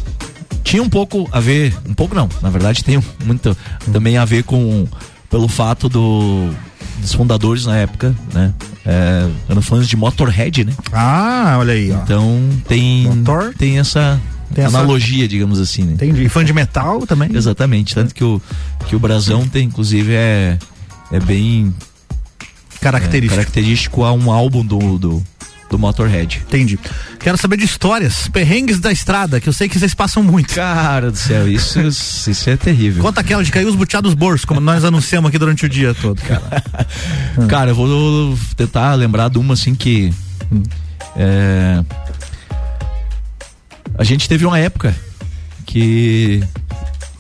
[0.64, 3.56] tinha um pouco a ver, um pouco não, na verdade tem muito
[3.92, 4.86] também a ver com
[5.28, 6.50] pelo fato do
[6.98, 8.54] dos fundadores na época, né?
[8.86, 10.72] É, eram fãs de Motorhead, né?
[10.92, 11.96] Ah, olha aí, ó.
[12.02, 13.08] Então tem
[13.58, 14.20] tem essa
[14.54, 15.92] Tem essa- analogia, digamos assim, né?
[15.94, 16.22] Entendi.
[16.24, 17.30] E fã de metal também?
[17.34, 18.40] Exatamente, tanto que o
[18.86, 20.58] que o brasão tem inclusive é
[21.10, 21.74] é bem
[22.82, 23.34] Característico.
[23.34, 25.22] é, característico a um álbum do, do,
[25.70, 26.42] do Motorhead.
[26.46, 26.78] Entendi.
[27.18, 30.54] Quero saber de histórias, perrengues da estrada, que eu sei que vocês passam muito.
[30.54, 33.02] Cara do céu, isso, isso é terrível.
[33.02, 36.20] Conta aquela de cair os buteados bolsos, como nós anunciamos aqui durante o dia todo,
[36.22, 36.62] cara.
[37.48, 40.12] Cara, eu vou tentar lembrar de uma assim que
[41.16, 41.82] É,
[43.96, 44.94] a gente teve uma época
[45.66, 46.42] que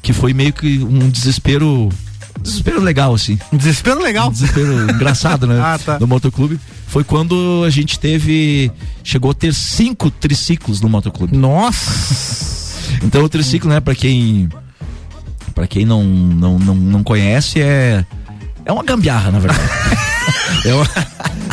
[0.02, 1.88] que foi meio que um desespero
[2.42, 3.38] desespero legal assim.
[3.52, 4.28] Um desespero legal.
[4.28, 5.60] Um desespero engraçado né?
[5.60, 5.98] Ah, tá.
[5.98, 6.58] no motoclube.
[6.86, 8.70] Foi quando a gente teve
[9.02, 11.36] chegou a ter cinco triciclos no motoclube.
[11.36, 12.42] Nossa!
[13.02, 14.48] Então o triciclo né para quem
[15.54, 18.04] para quem não, não não não conhece é
[18.64, 19.60] é uma gambiarra na verdade
[20.64, 20.86] é uma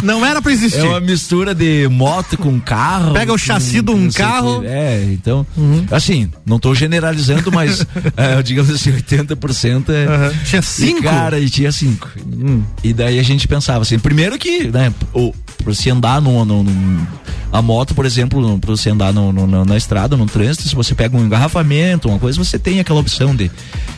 [0.04, 0.80] não era pra existir.
[0.80, 3.14] É uma mistura de moto com carro.
[3.14, 4.64] Pega o chassi de um carro.
[4.64, 5.86] É, então, uhum.
[5.92, 10.08] assim, não tô generalizando, mas é, digamos assim, 80% é.
[10.08, 10.44] Uhum.
[10.44, 11.00] Tinha cinco?
[11.00, 12.10] E, cara, e tinha cinco.
[12.26, 12.64] Hum.
[12.84, 16.64] E daí a gente pensava assim, primeiro que, né, o, pra você andar no, no,
[16.64, 17.08] no
[17.52, 20.94] a moto, por exemplo, para você andar no, no, na estrada, no trânsito, se você
[20.94, 23.50] pega um engarrafamento, uma coisa, você tem aquela opção de,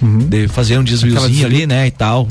[0.01, 0.19] uhum.
[0.19, 2.27] de fazer um desviozinho ali, né, e tal.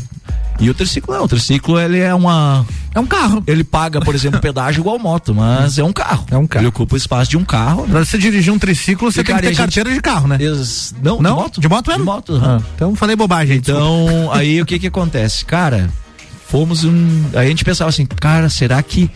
[0.61, 2.67] E o triciclo não, o triciclo ele é uma.
[2.95, 3.43] É um carro.
[3.47, 6.27] Ele paga, por exemplo, pedágio igual moto, mas é um carro.
[6.31, 6.63] É um carro.
[6.63, 7.87] Ele ocupa o espaço de um carro.
[7.89, 9.99] Pra você dirigir um triciclo, você e tem cara, que ter carteira gente...
[9.99, 10.37] de carro, né?
[10.39, 10.95] Ex...
[11.03, 11.61] Não, não, de moto.
[11.61, 12.05] De moto mesmo?
[12.05, 12.41] De moto.
[12.45, 13.57] Ah, então falei bobagem.
[13.57, 14.37] Então, desculpa.
[14.37, 15.45] aí o que que acontece?
[15.47, 15.89] Cara,
[16.47, 17.25] fomos um.
[17.33, 19.11] Aí a gente pensava assim, cara, será que.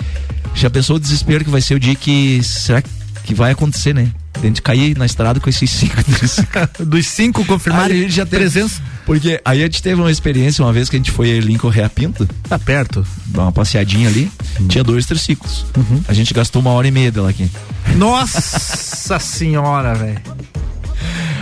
[0.54, 2.42] Já pensou o desespero que vai ser o dia que.
[2.42, 2.82] Será
[3.24, 4.10] que vai acontecer, né?
[4.34, 5.94] A gente cair na estrada com esses cinco
[6.84, 8.82] Dos cinco confirmaram aí já presença.
[9.06, 11.58] Porque aí a gente teve uma experiência uma vez que a gente foi ali em
[11.58, 12.28] Correia Pinto.
[12.48, 13.06] Tá perto.
[13.26, 14.30] Dar uma passeadinha ali.
[14.60, 14.68] Uhum.
[14.68, 15.64] Tinha dois triciclos.
[15.76, 16.02] Uhum.
[16.08, 17.50] A gente gastou uma hora e meia dela aqui.
[17.96, 20.20] Nossa senhora, velho.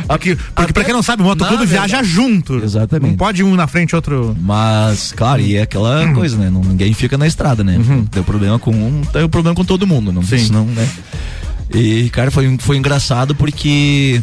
[0.09, 2.62] Porque, porque pra quem não sabe, o motoclube viaja junto.
[2.62, 3.11] Exatamente.
[3.11, 4.36] Não pode um na frente outro.
[4.40, 6.14] Mas, claro, e é aquela uhum.
[6.14, 6.51] coisa, né?
[6.51, 7.78] Ninguém fica na estrada, né?
[7.78, 8.07] Uhum.
[8.11, 10.12] Deu problema com um, deu problema com todo mundo.
[10.12, 10.49] Não, Sim.
[10.53, 10.88] Não, né?
[11.74, 14.22] E, cara, foi, foi engraçado porque.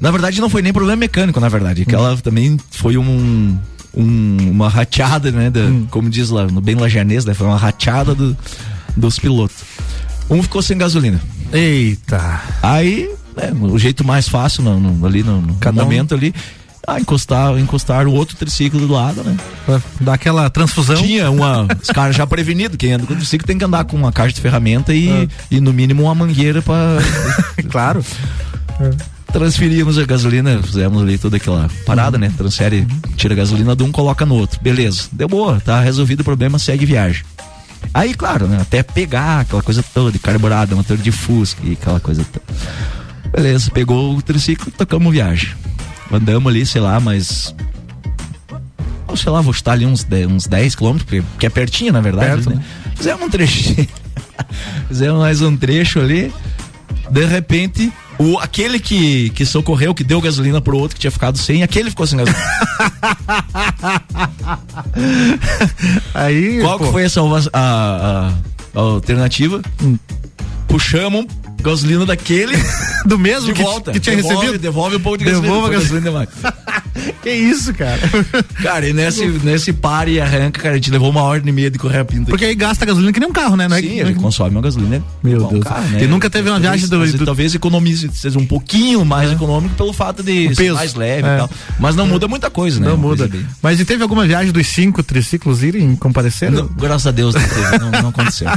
[0.00, 1.84] Na verdade, não foi nem problema mecânico, na verdade.
[1.84, 3.58] Que ela também foi um,
[3.94, 5.50] um, uma rateada, né?
[5.50, 5.86] Da, hum.
[5.90, 7.34] Como diz lá, no bem lajanês, né?
[7.34, 8.36] Foi uma rateada do,
[8.96, 9.56] dos pilotos.
[10.30, 11.20] Um ficou sem gasolina.
[11.52, 12.40] Eita!
[12.62, 16.18] Aí, né, o jeito mais fácil no, no, ali no, no momento um...
[16.18, 16.34] ali.
[16.90, 19.36] Ah, encostar, encostar o outro triciclo do lado, né?
[19.66, 20.96] Pra dar aquela transfusão.
[20.96, 21.68] Tinha uma.
[21.82, 24.40] os caras já prevenidos, quem anda com triciclo tem que andar com uma caixa de
[24.40, 25.28] ferramenta e, ah.
[25.50, 26.96] e no mínimo uma mangueira para
[27.68, 28.02] claro.
[28.80, 28.90] É.
[29.30, 32.22] Transferimos a gasolina, fizemos ali toda aquela parada, uhum.
[32.22, 32.32] né?
[32.34, 32.86] Transfere,
[33.16, 34.58] tira a gasolina de um, coloca no outro.
[34.62, 37.22] Beleza, deu boa, tá resolvido o problema, segue viagem.
[37.92, 38.62] Aí, claro, né?
[38.62, 42.46] Até pegar aquela coisa toda de carburada, motor de Fusca e aquela coisa toda.
[43.30, 45.50] Beleza, pegou o triciclo, tocamos viagem.
[46.10, 47.54] Andamos ali, sei lá, mas.
[49.16, 52.44] Sei lá, vou estar ali uns 10, uns 10 quilômetros, porque é pertinho, na verdade.
[52.44, 52.56] Perto, né?
[52.56, 52.64] né?
[52.94, 53.88] Fizemos um trechinho.
[54.88, 56.32] Fizemos mais um trecho ali.
[57.10, 61.38] De repente, o, aquele que, que socorreu, que deu gasolina pro outro que tinha ficado
[61.38, 62.44] sem, aquele ficou sem gasolina.
[66.14, 66.60] Aí.
[66.60, 68.32] Qual que foi essa a, a,
[68.74, 69.60] a alternativa?
[69.82, 69.98] Hum.
[70.66, 71.26] Puxamos
[71.62, 72.56] gasolina daquele.
[73.06, 73.92] Do mesmo de que, volta.
[73.92, 74.60] que tinha devolve, recebido?
[74.60, 75.54] Devolve um pouco de gasolina.
[75.54, 76.28] Devolve a gasolina.
[77.22, 77.98] que isso, cara?
[78.62, 81.70] Cara, e nesse, nesse pare e arranca, cara, a gente levou uma ordem e meia
[81.70, 82.26] de correr a pinta.
[82.26, 83.68] Porque aí gasta gasolina que nem um carro, né?
[83.68, 85.02] Não é, Sim, ele consome uma gasolina.
[85.22, 85.64] Meu Deus.
[85.64, 86.02] Carro, né?
[86.02, 87.24] E nunca teve uma viagem do, do...
[87.24, 89.34] Talvez economize, seja um pouquinho mais é.
[89.34, 91.34] econômico pelo fato de ser mais leve é.
[91.34, 91.50] e tal.
[91.78, 92.88] Mas não muda muita coisa, né?
[92.88, 93.30] Não muda.
[93.62, 96.50] Mas e teve alguma viagem dos cinco triciclos irem comparecer?
[96.50, 98.48] Não, graças a Deus não teve, não, não aconteceu.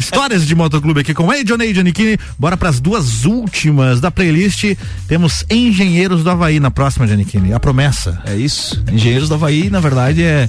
[0.00, 1.92] Histórias de motoclube aqui com Ei, Johnny
[2.38, 4.76] Bora pras duas últimas da playlist.
[5.06, 7.52] Temos Engenheiros do Havaí na próxima, Giannichini.
[7.52, 8.20] A promessa.
[8.24, 8.82] É isso.
[8.90, 10.48] Engenheiros do Havaí, na verdade, é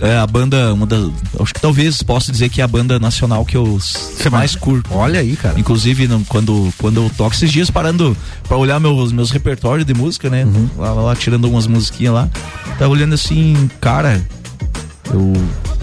[0.00, 3.44] é a banda, uma das, acho que talvez possa dizer que é a banda nacional
[3.44, 4.92] que eu Você mais curto.
[4.92, 5.58] Olha aí, cara.
[5.58, 9.94] Inclusive, não, quando, quando eu toco esses dias parando para olhar meus, meus repertórios de
[9.94, 10.44] música, né?
[10.44, 10.68] Uhum.
[10.76, 12.28] Lá, lá, tirando umas musiquinhas lá.
[12.78, 14.24] Tá olhando assim, cara,
[15.12, 15.32] eu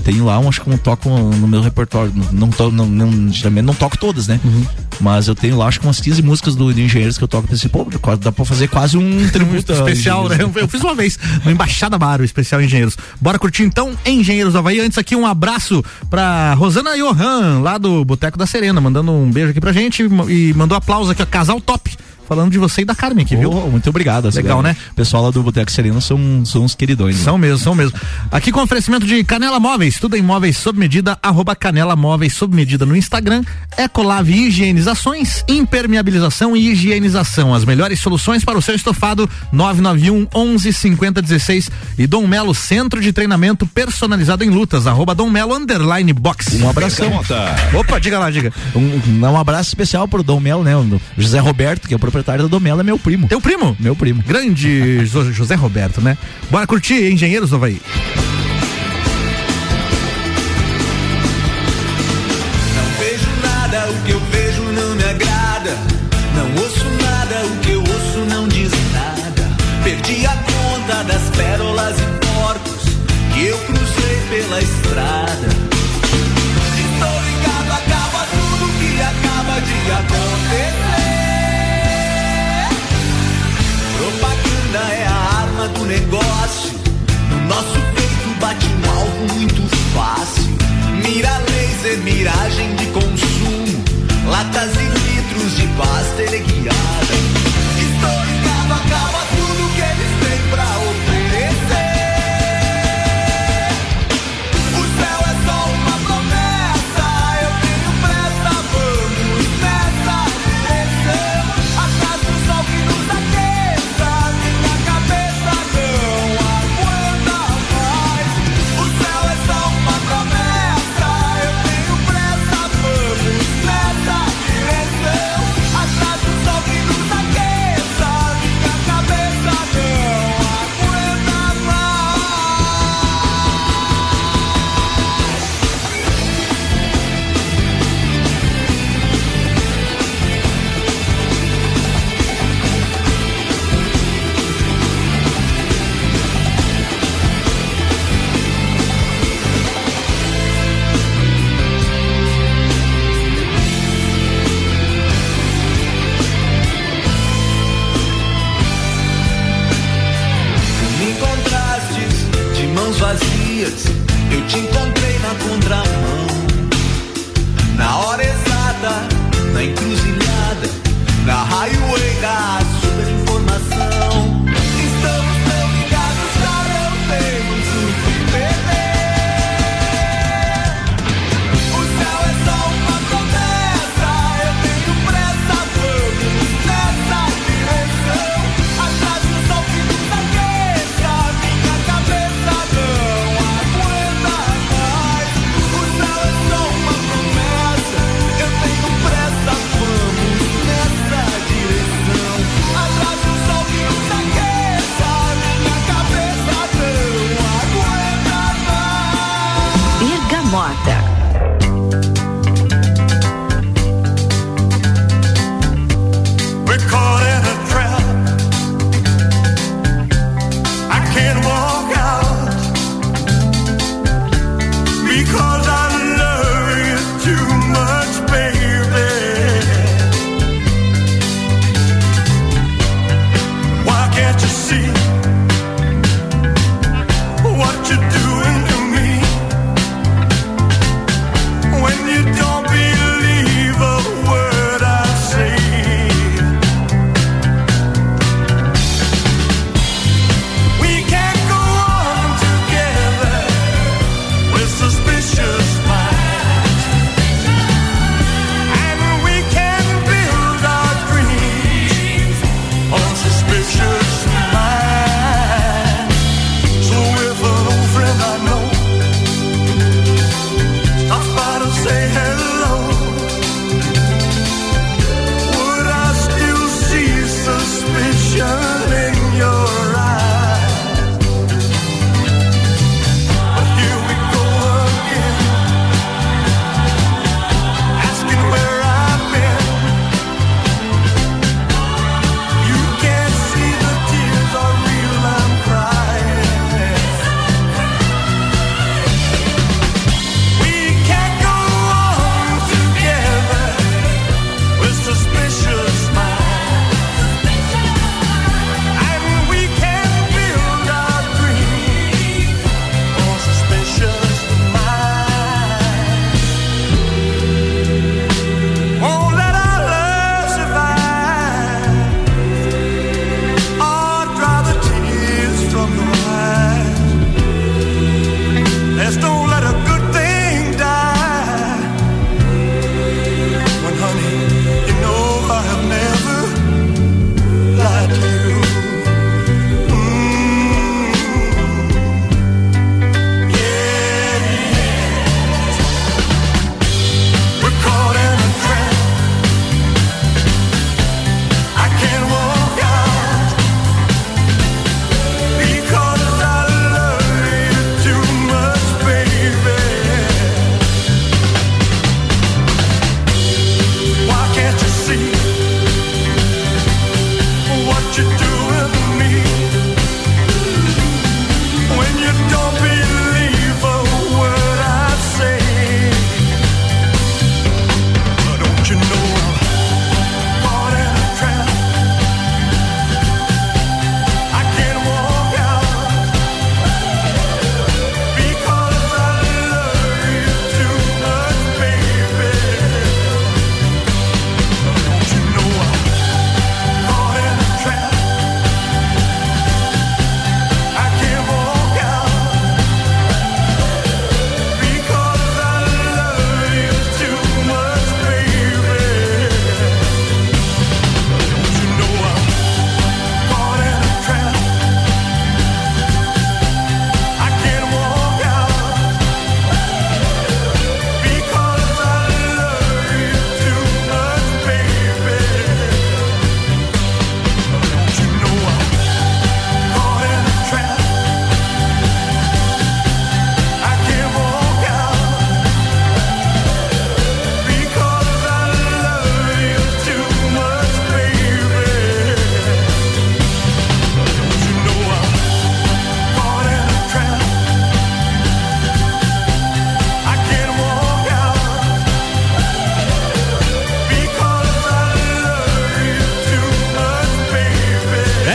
[0.03, 2.13] tenho lá, um, acho que um toco no meu repertório.
[2.31, 4.39] Não, to, não, não, geralmente não toco todas, né?
[4.43, 4.65] Uhum.
[4.99, 7.47] Mas eu tenho lá, acho que umas 15 músicas do, de Engenheiros que eu toco.
[7.47, 9.73] Pensei, pô, dá pra fazer quase um tributo.
[9.73, 10.37] especial, né?
[10.39, 12.97] Eu, eu, fiz uma vez no Embaixada Bar, o especial Engenheiros.
[13.19, 14.79] Bora curtir então Engenheiros do Havaí.
[14.79, 19.51] Antes aqui, um abraço pra Rosana Johan, lá do Boteco da Serena, mandando um beijo
[19.51, 21.91] aqui pra gente e mandou aplauso aqui, ó, Casal Top
[22.27, 23.51] falando de você e da Carmen aqui, oh, viu?
[23.71, 24.29] Muito obrigado.
[24.33, 24.75] Legal, né?
[24.91, 27.15] O pessoal lá do Boteco Sereno são, são uns queridões.
[27.15, 27.47] São né?
[27.47, 27.97] mesmo, são mesmo.
[28.29, 32.55] Aqui com oferecimento de Canela Móveis, tudo em móveis sob medida, arroba Canela Móveis sob
[32.55, 33.43] medida no Instagram,
[33.77, 41.21] Ecolave Higienizações, impermeabilização e higienização, as melhores soluções para o seu estofado, 991 11 50
[41.21, 46.61] 16 e Dom Melo Centro de Treinamento Personalizado em Lutas, arroba Dom Melo Underline Box.
[46.61, 47.07] Um abração.
[47.73, 48.51] Opa, diga lá, diga.
[48.75, 50.75] Um, um abraço especial pro Dom Melo, né?
[50.75, 53.27] O José Roberto, que é o proprietário da Domela é meu primo.
[53.27, 53.75] Teu primo?
[53.79, 54.23] Meu primo.
[54.25, 56.17] Grande José Roberto, né?
[56.49, 57.59] Bora curtir Engenheiros do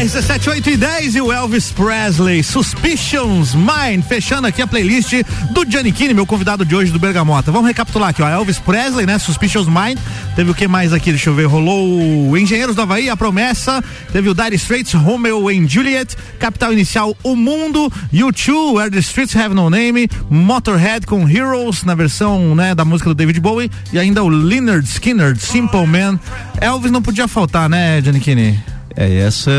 [0.02, 5.12] RC7, 8 e 10 e o Elvis Presley, Suspicions Mind, fechando aqui a playlist
[5.52, 7.52] do Giannichini, meu convidado de hoje do Bergamota.
[7.52, 9.96] Vamos recapitular aqui, ó, Elvis Presley, né, Suspicious Mind,
[10.34, 13.80] teve o que mais aqui, deixa eu ver, rolou o Engenheiros do Havaí, A Promessa,
[14.12, 19.36] teve o Dire Straits, Romeo and Juliet, Capital Inicial, O Mundo, U2, Where the Streets
[19.36, 24.00] Have No Name, Motorhead com Heroes, na versão, né, da música do David Bowie, e
[24.00, 26.18] ainda o Leonard Skinner, Simple Man.
[26.60, 28.72] Elvis não podia faltar, né, Giannichini?
[28.96, 29.50] É, essa.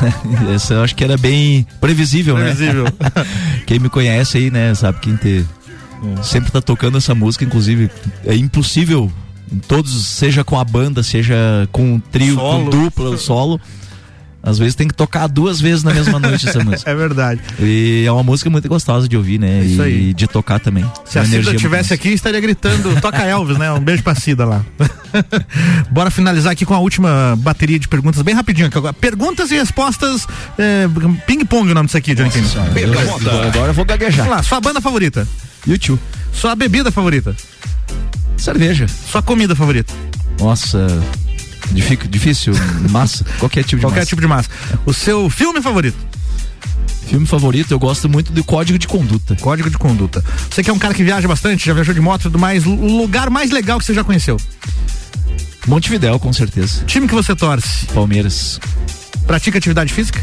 [0.54, 2.84] essa eu acho que era bem previsível, Previsível.
[2.84, 2.90] né?
[3.66, 5.44] Quem me conhece aí, né, sabe quem ter.
[6.22, 7.90] Sempre tá tocando essa música, inclusive.
[8.24, 9.10] É impossível.
[9.52, 12.64] em Todos, seja com a banda, seja com um trio, Solo.
[12.64, 13.60] com dupla, solo.
[14.48, 16.90] Às vezes tem que tocar duas vezes na mesma noite essa música.
[16.90, 17.40] É verdade.
[17.60, 19.60] E é uma música muito gostosa de ouvir, né?
[19.62, 20.14] Isso e aí.
[20.14, 20.84] de tocar também.
[21.04, 23.70] Se a Cida estivesse aqui, estaria gritando, toca Elvis, né?
[23.72, 24.64] Um beijo pra Cida lá.
[25.90, 28.68] Bora finalizar aqui com a última bateria de perguntas, bem rapidinho.
[28.68, 28.92] aqui agora.
[28.92, 30.26] Perguntas e respostas
[30.58, 30.86] é,
[31.26, 32.46] ping-pong o nome disso aqui, Johnny Kane.
[32.76, 34.24] Eu- Agora eu vou gaguejar.
[34.24, 35.26] Vamos lá, sua banda favorita?
[35.66, 36.00] YouTube.
[36.32, 37.34] Sua bebida favorita?
[38.36, 38.86] Cerveja.
[39.10, 39.92] Sua comida favorita?
[40.38, 40.86] Nossa,
[41.72, 42.52] difí- difícil,
[42.90, 44.08] massa, qualquer tipo de Qualquer massa.
[44.08, 44.48] tipo de massa.
[44.86, 45.96] O seu filme favorito?
[47.06, 49.34] Filme favorito, eu gosto muito do Código de Conduta.
[49.36, 50.22] Código de Conduta.
[50.50, 52.66] Você que é um cara que viaja bastante, já viajou de moto e tudo mais,
[52.66, 54.36] o lugar mais legal que você já conheceu?
[55.66, 56.84] Montevidéu, com certeza.
[56.86, 57.86] Time que você torce?
[57.94, 58.60] Palmeiras.
[59.26, 60.22] Pratica atividade física?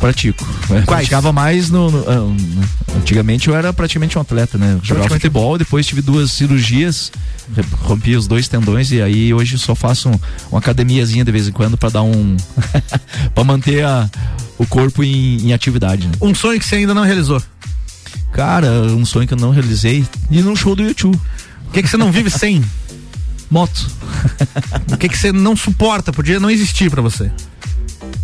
[0.00, 0.46] Pratico.
[0.70, 2.68] É, praticava mais no, no- ah, no-
[2.98, 4.78] Antigamente eu era praticamente um atleta, né?
[4.82, 7.10] Jogava futebol, depois tive duas cirurgias,
[7.82, 10.18] rompi os dois tendões e aí hoje só faço um-
[10.50, 12.36] uma academiazinha de vez em quando pra dar um.
[13.34, 14.08] pra manter a-
[14.56, 16.12] o corpo em, em atividade, né?
[16.20, 17.42] Um sonho que você ainda não realizou?
[18.32, 21.18] Cara, um sonho que eu não realizei e num show do YouTube.
[21.68, 22.64] O que, que você não vive sem?
[23.50, 23.86] Moto.
[24.92, 26.12] O que, que você não suporta?
[26.12, 27.30] Podia não existir pra você.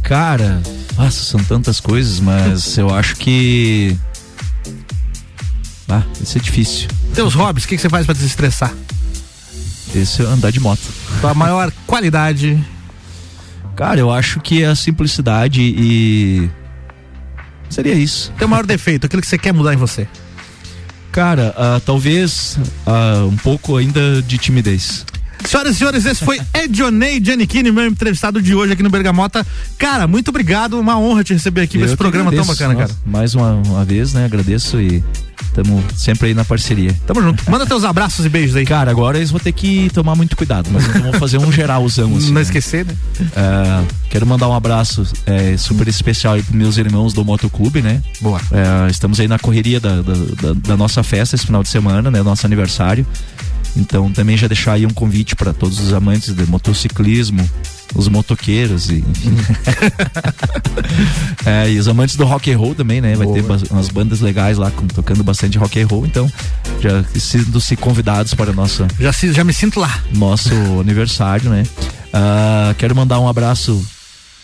[0.04, 0.62] Cara,
[0.98, 3.96] nossa, são tantas coisas, mas eu acho que.
[5.88, 6.88] Ah, isso é difícil.
[7.14, 8.72] Teus hobbies, o que, que você faz pra desestressar?
[9.94, 10.82] Esse é andar de moto.
[11.20, 12.62] Tua maior qualidade.
[13.74, 16.50] Cara, eu acho que é a simplicidade e.
[17.70, 18.30] Seria isso.
[18.38, 20.06] Teu maior defeito, aquilo que você quer mudar em você.
[21.10, 25.06] Cara, ah, talvez ah, um pouco ainda de timidez.
[25.46, 29.46] Senhoras e senhores, esse foi Edionei Giannichini, meu entrevistado de hoje aqui no Bergamota.
[29.78, 32.58] Cara, muito obrigado, uma honra te receber aqui nesse programa tão agradeço.
[32.58, 32.88] bacana, cara.
[32.88, 34.24] Nossa, Mais uma, uma vez, né?
[34.24, 35.02] Agradeço e
[35.46, 36.94] estamos sempre aí na parceria.
[37.06, 37.48] Tamo junto.
[37.50, 38.64] Manda teus abraços e beijos aí.
[38.64, 42.16] Cara, agora eles vão ter que tomar muito cuidado, mas então vamos fazer um geralzão
[42.16, 42.26] assim.
[42.28, 42.42] Não né?
[42.42, 42.94] esquecer, né?
[43.36, 48.02] É, quero mandar um abraço é, super especial aí pros meus irmãos do Motoclube, né?
[48.20, 48.40] Boa.
[48.50, 52.10] É, estamos aí na correria da, da, da- da nossa festa esse final de semana,
[52.10, 52.22] né?
[52.22, 53.06] Nosso aniversário.
[53.76, 57.48] Então também já deixar aí um convite para todos os amantes de motociclismo,
[57.94, 59.36] os motoqueiros e enfim.
[61.46, 63.14] É, e os amantes do rock and roll também, né?
[63.16, 66.30] Vai ter bas- umas bandas legais lá com- tocando bastante rock and roll, então
[66.80, 70.02] já sinto-se convidados para a nossa Já, se- já me sinto lá.
[70.12, 70.50] nosso
[70.80, 71.64] aniversário, né?
[72.12, 73.84] Ah, quero mandar um abraço,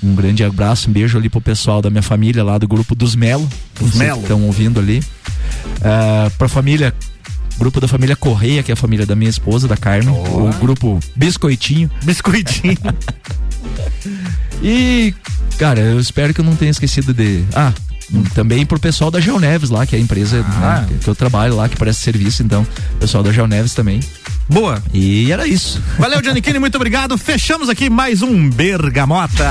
[0.02, 3.14] um grande abraço, um beijo ali pro pessoal da minha família lá do grupo dos
[3.14, 3.48] Melo.
[3.78, 4.20] Dos Melo.
[4.22, 5.02] Estão ouvindo ali.
[5.82, 6.94] Ah, pra família,
[7.60, 10.08] grupo da família Correia, que é a família da minha esposa, da Carmen.
[10.14, 11.90] O grupo Biscoitinho.
[12.02, 12.78] Biscoitinho.
[14.62, 15.14] E,
[15.58, 17.44] cara, eu espero que eu não tenha esquecido de.
[17.54, 17.72] Ah,
[18.34, 20.80] também pro pessoal da Geoneves lá, que é a empresa Ah.
[20.88, 22.66] né, que- eu trabalho lá, que presta serviço, então,
[22.98, 24.00] pessoal da Geoneves também.
[24.48, 24.82] Boa.
[24.92, 25.80] E era isso.
[25.98, 27.16] Valeu, Giannichini, muito obrigado.
[27.16, 29.48] Fechamos aqui mais um Bergamota.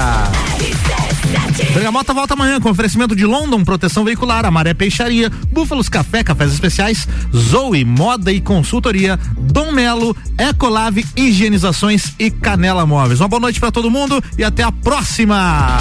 [1.73, 7.07] Bergamota volta amanhã com oferecimento de London, proteção veicular, Amaré Peixaria, Búfalos Café, Cafés Especiais,
[7.35, 13.19] Zoe, Moda e Consultoria, Dom Melo, Ecolave, Higienizações e Canela Móveis.
[13.21, 15.77] Uma boa noite pra todo mundo e até a próxima.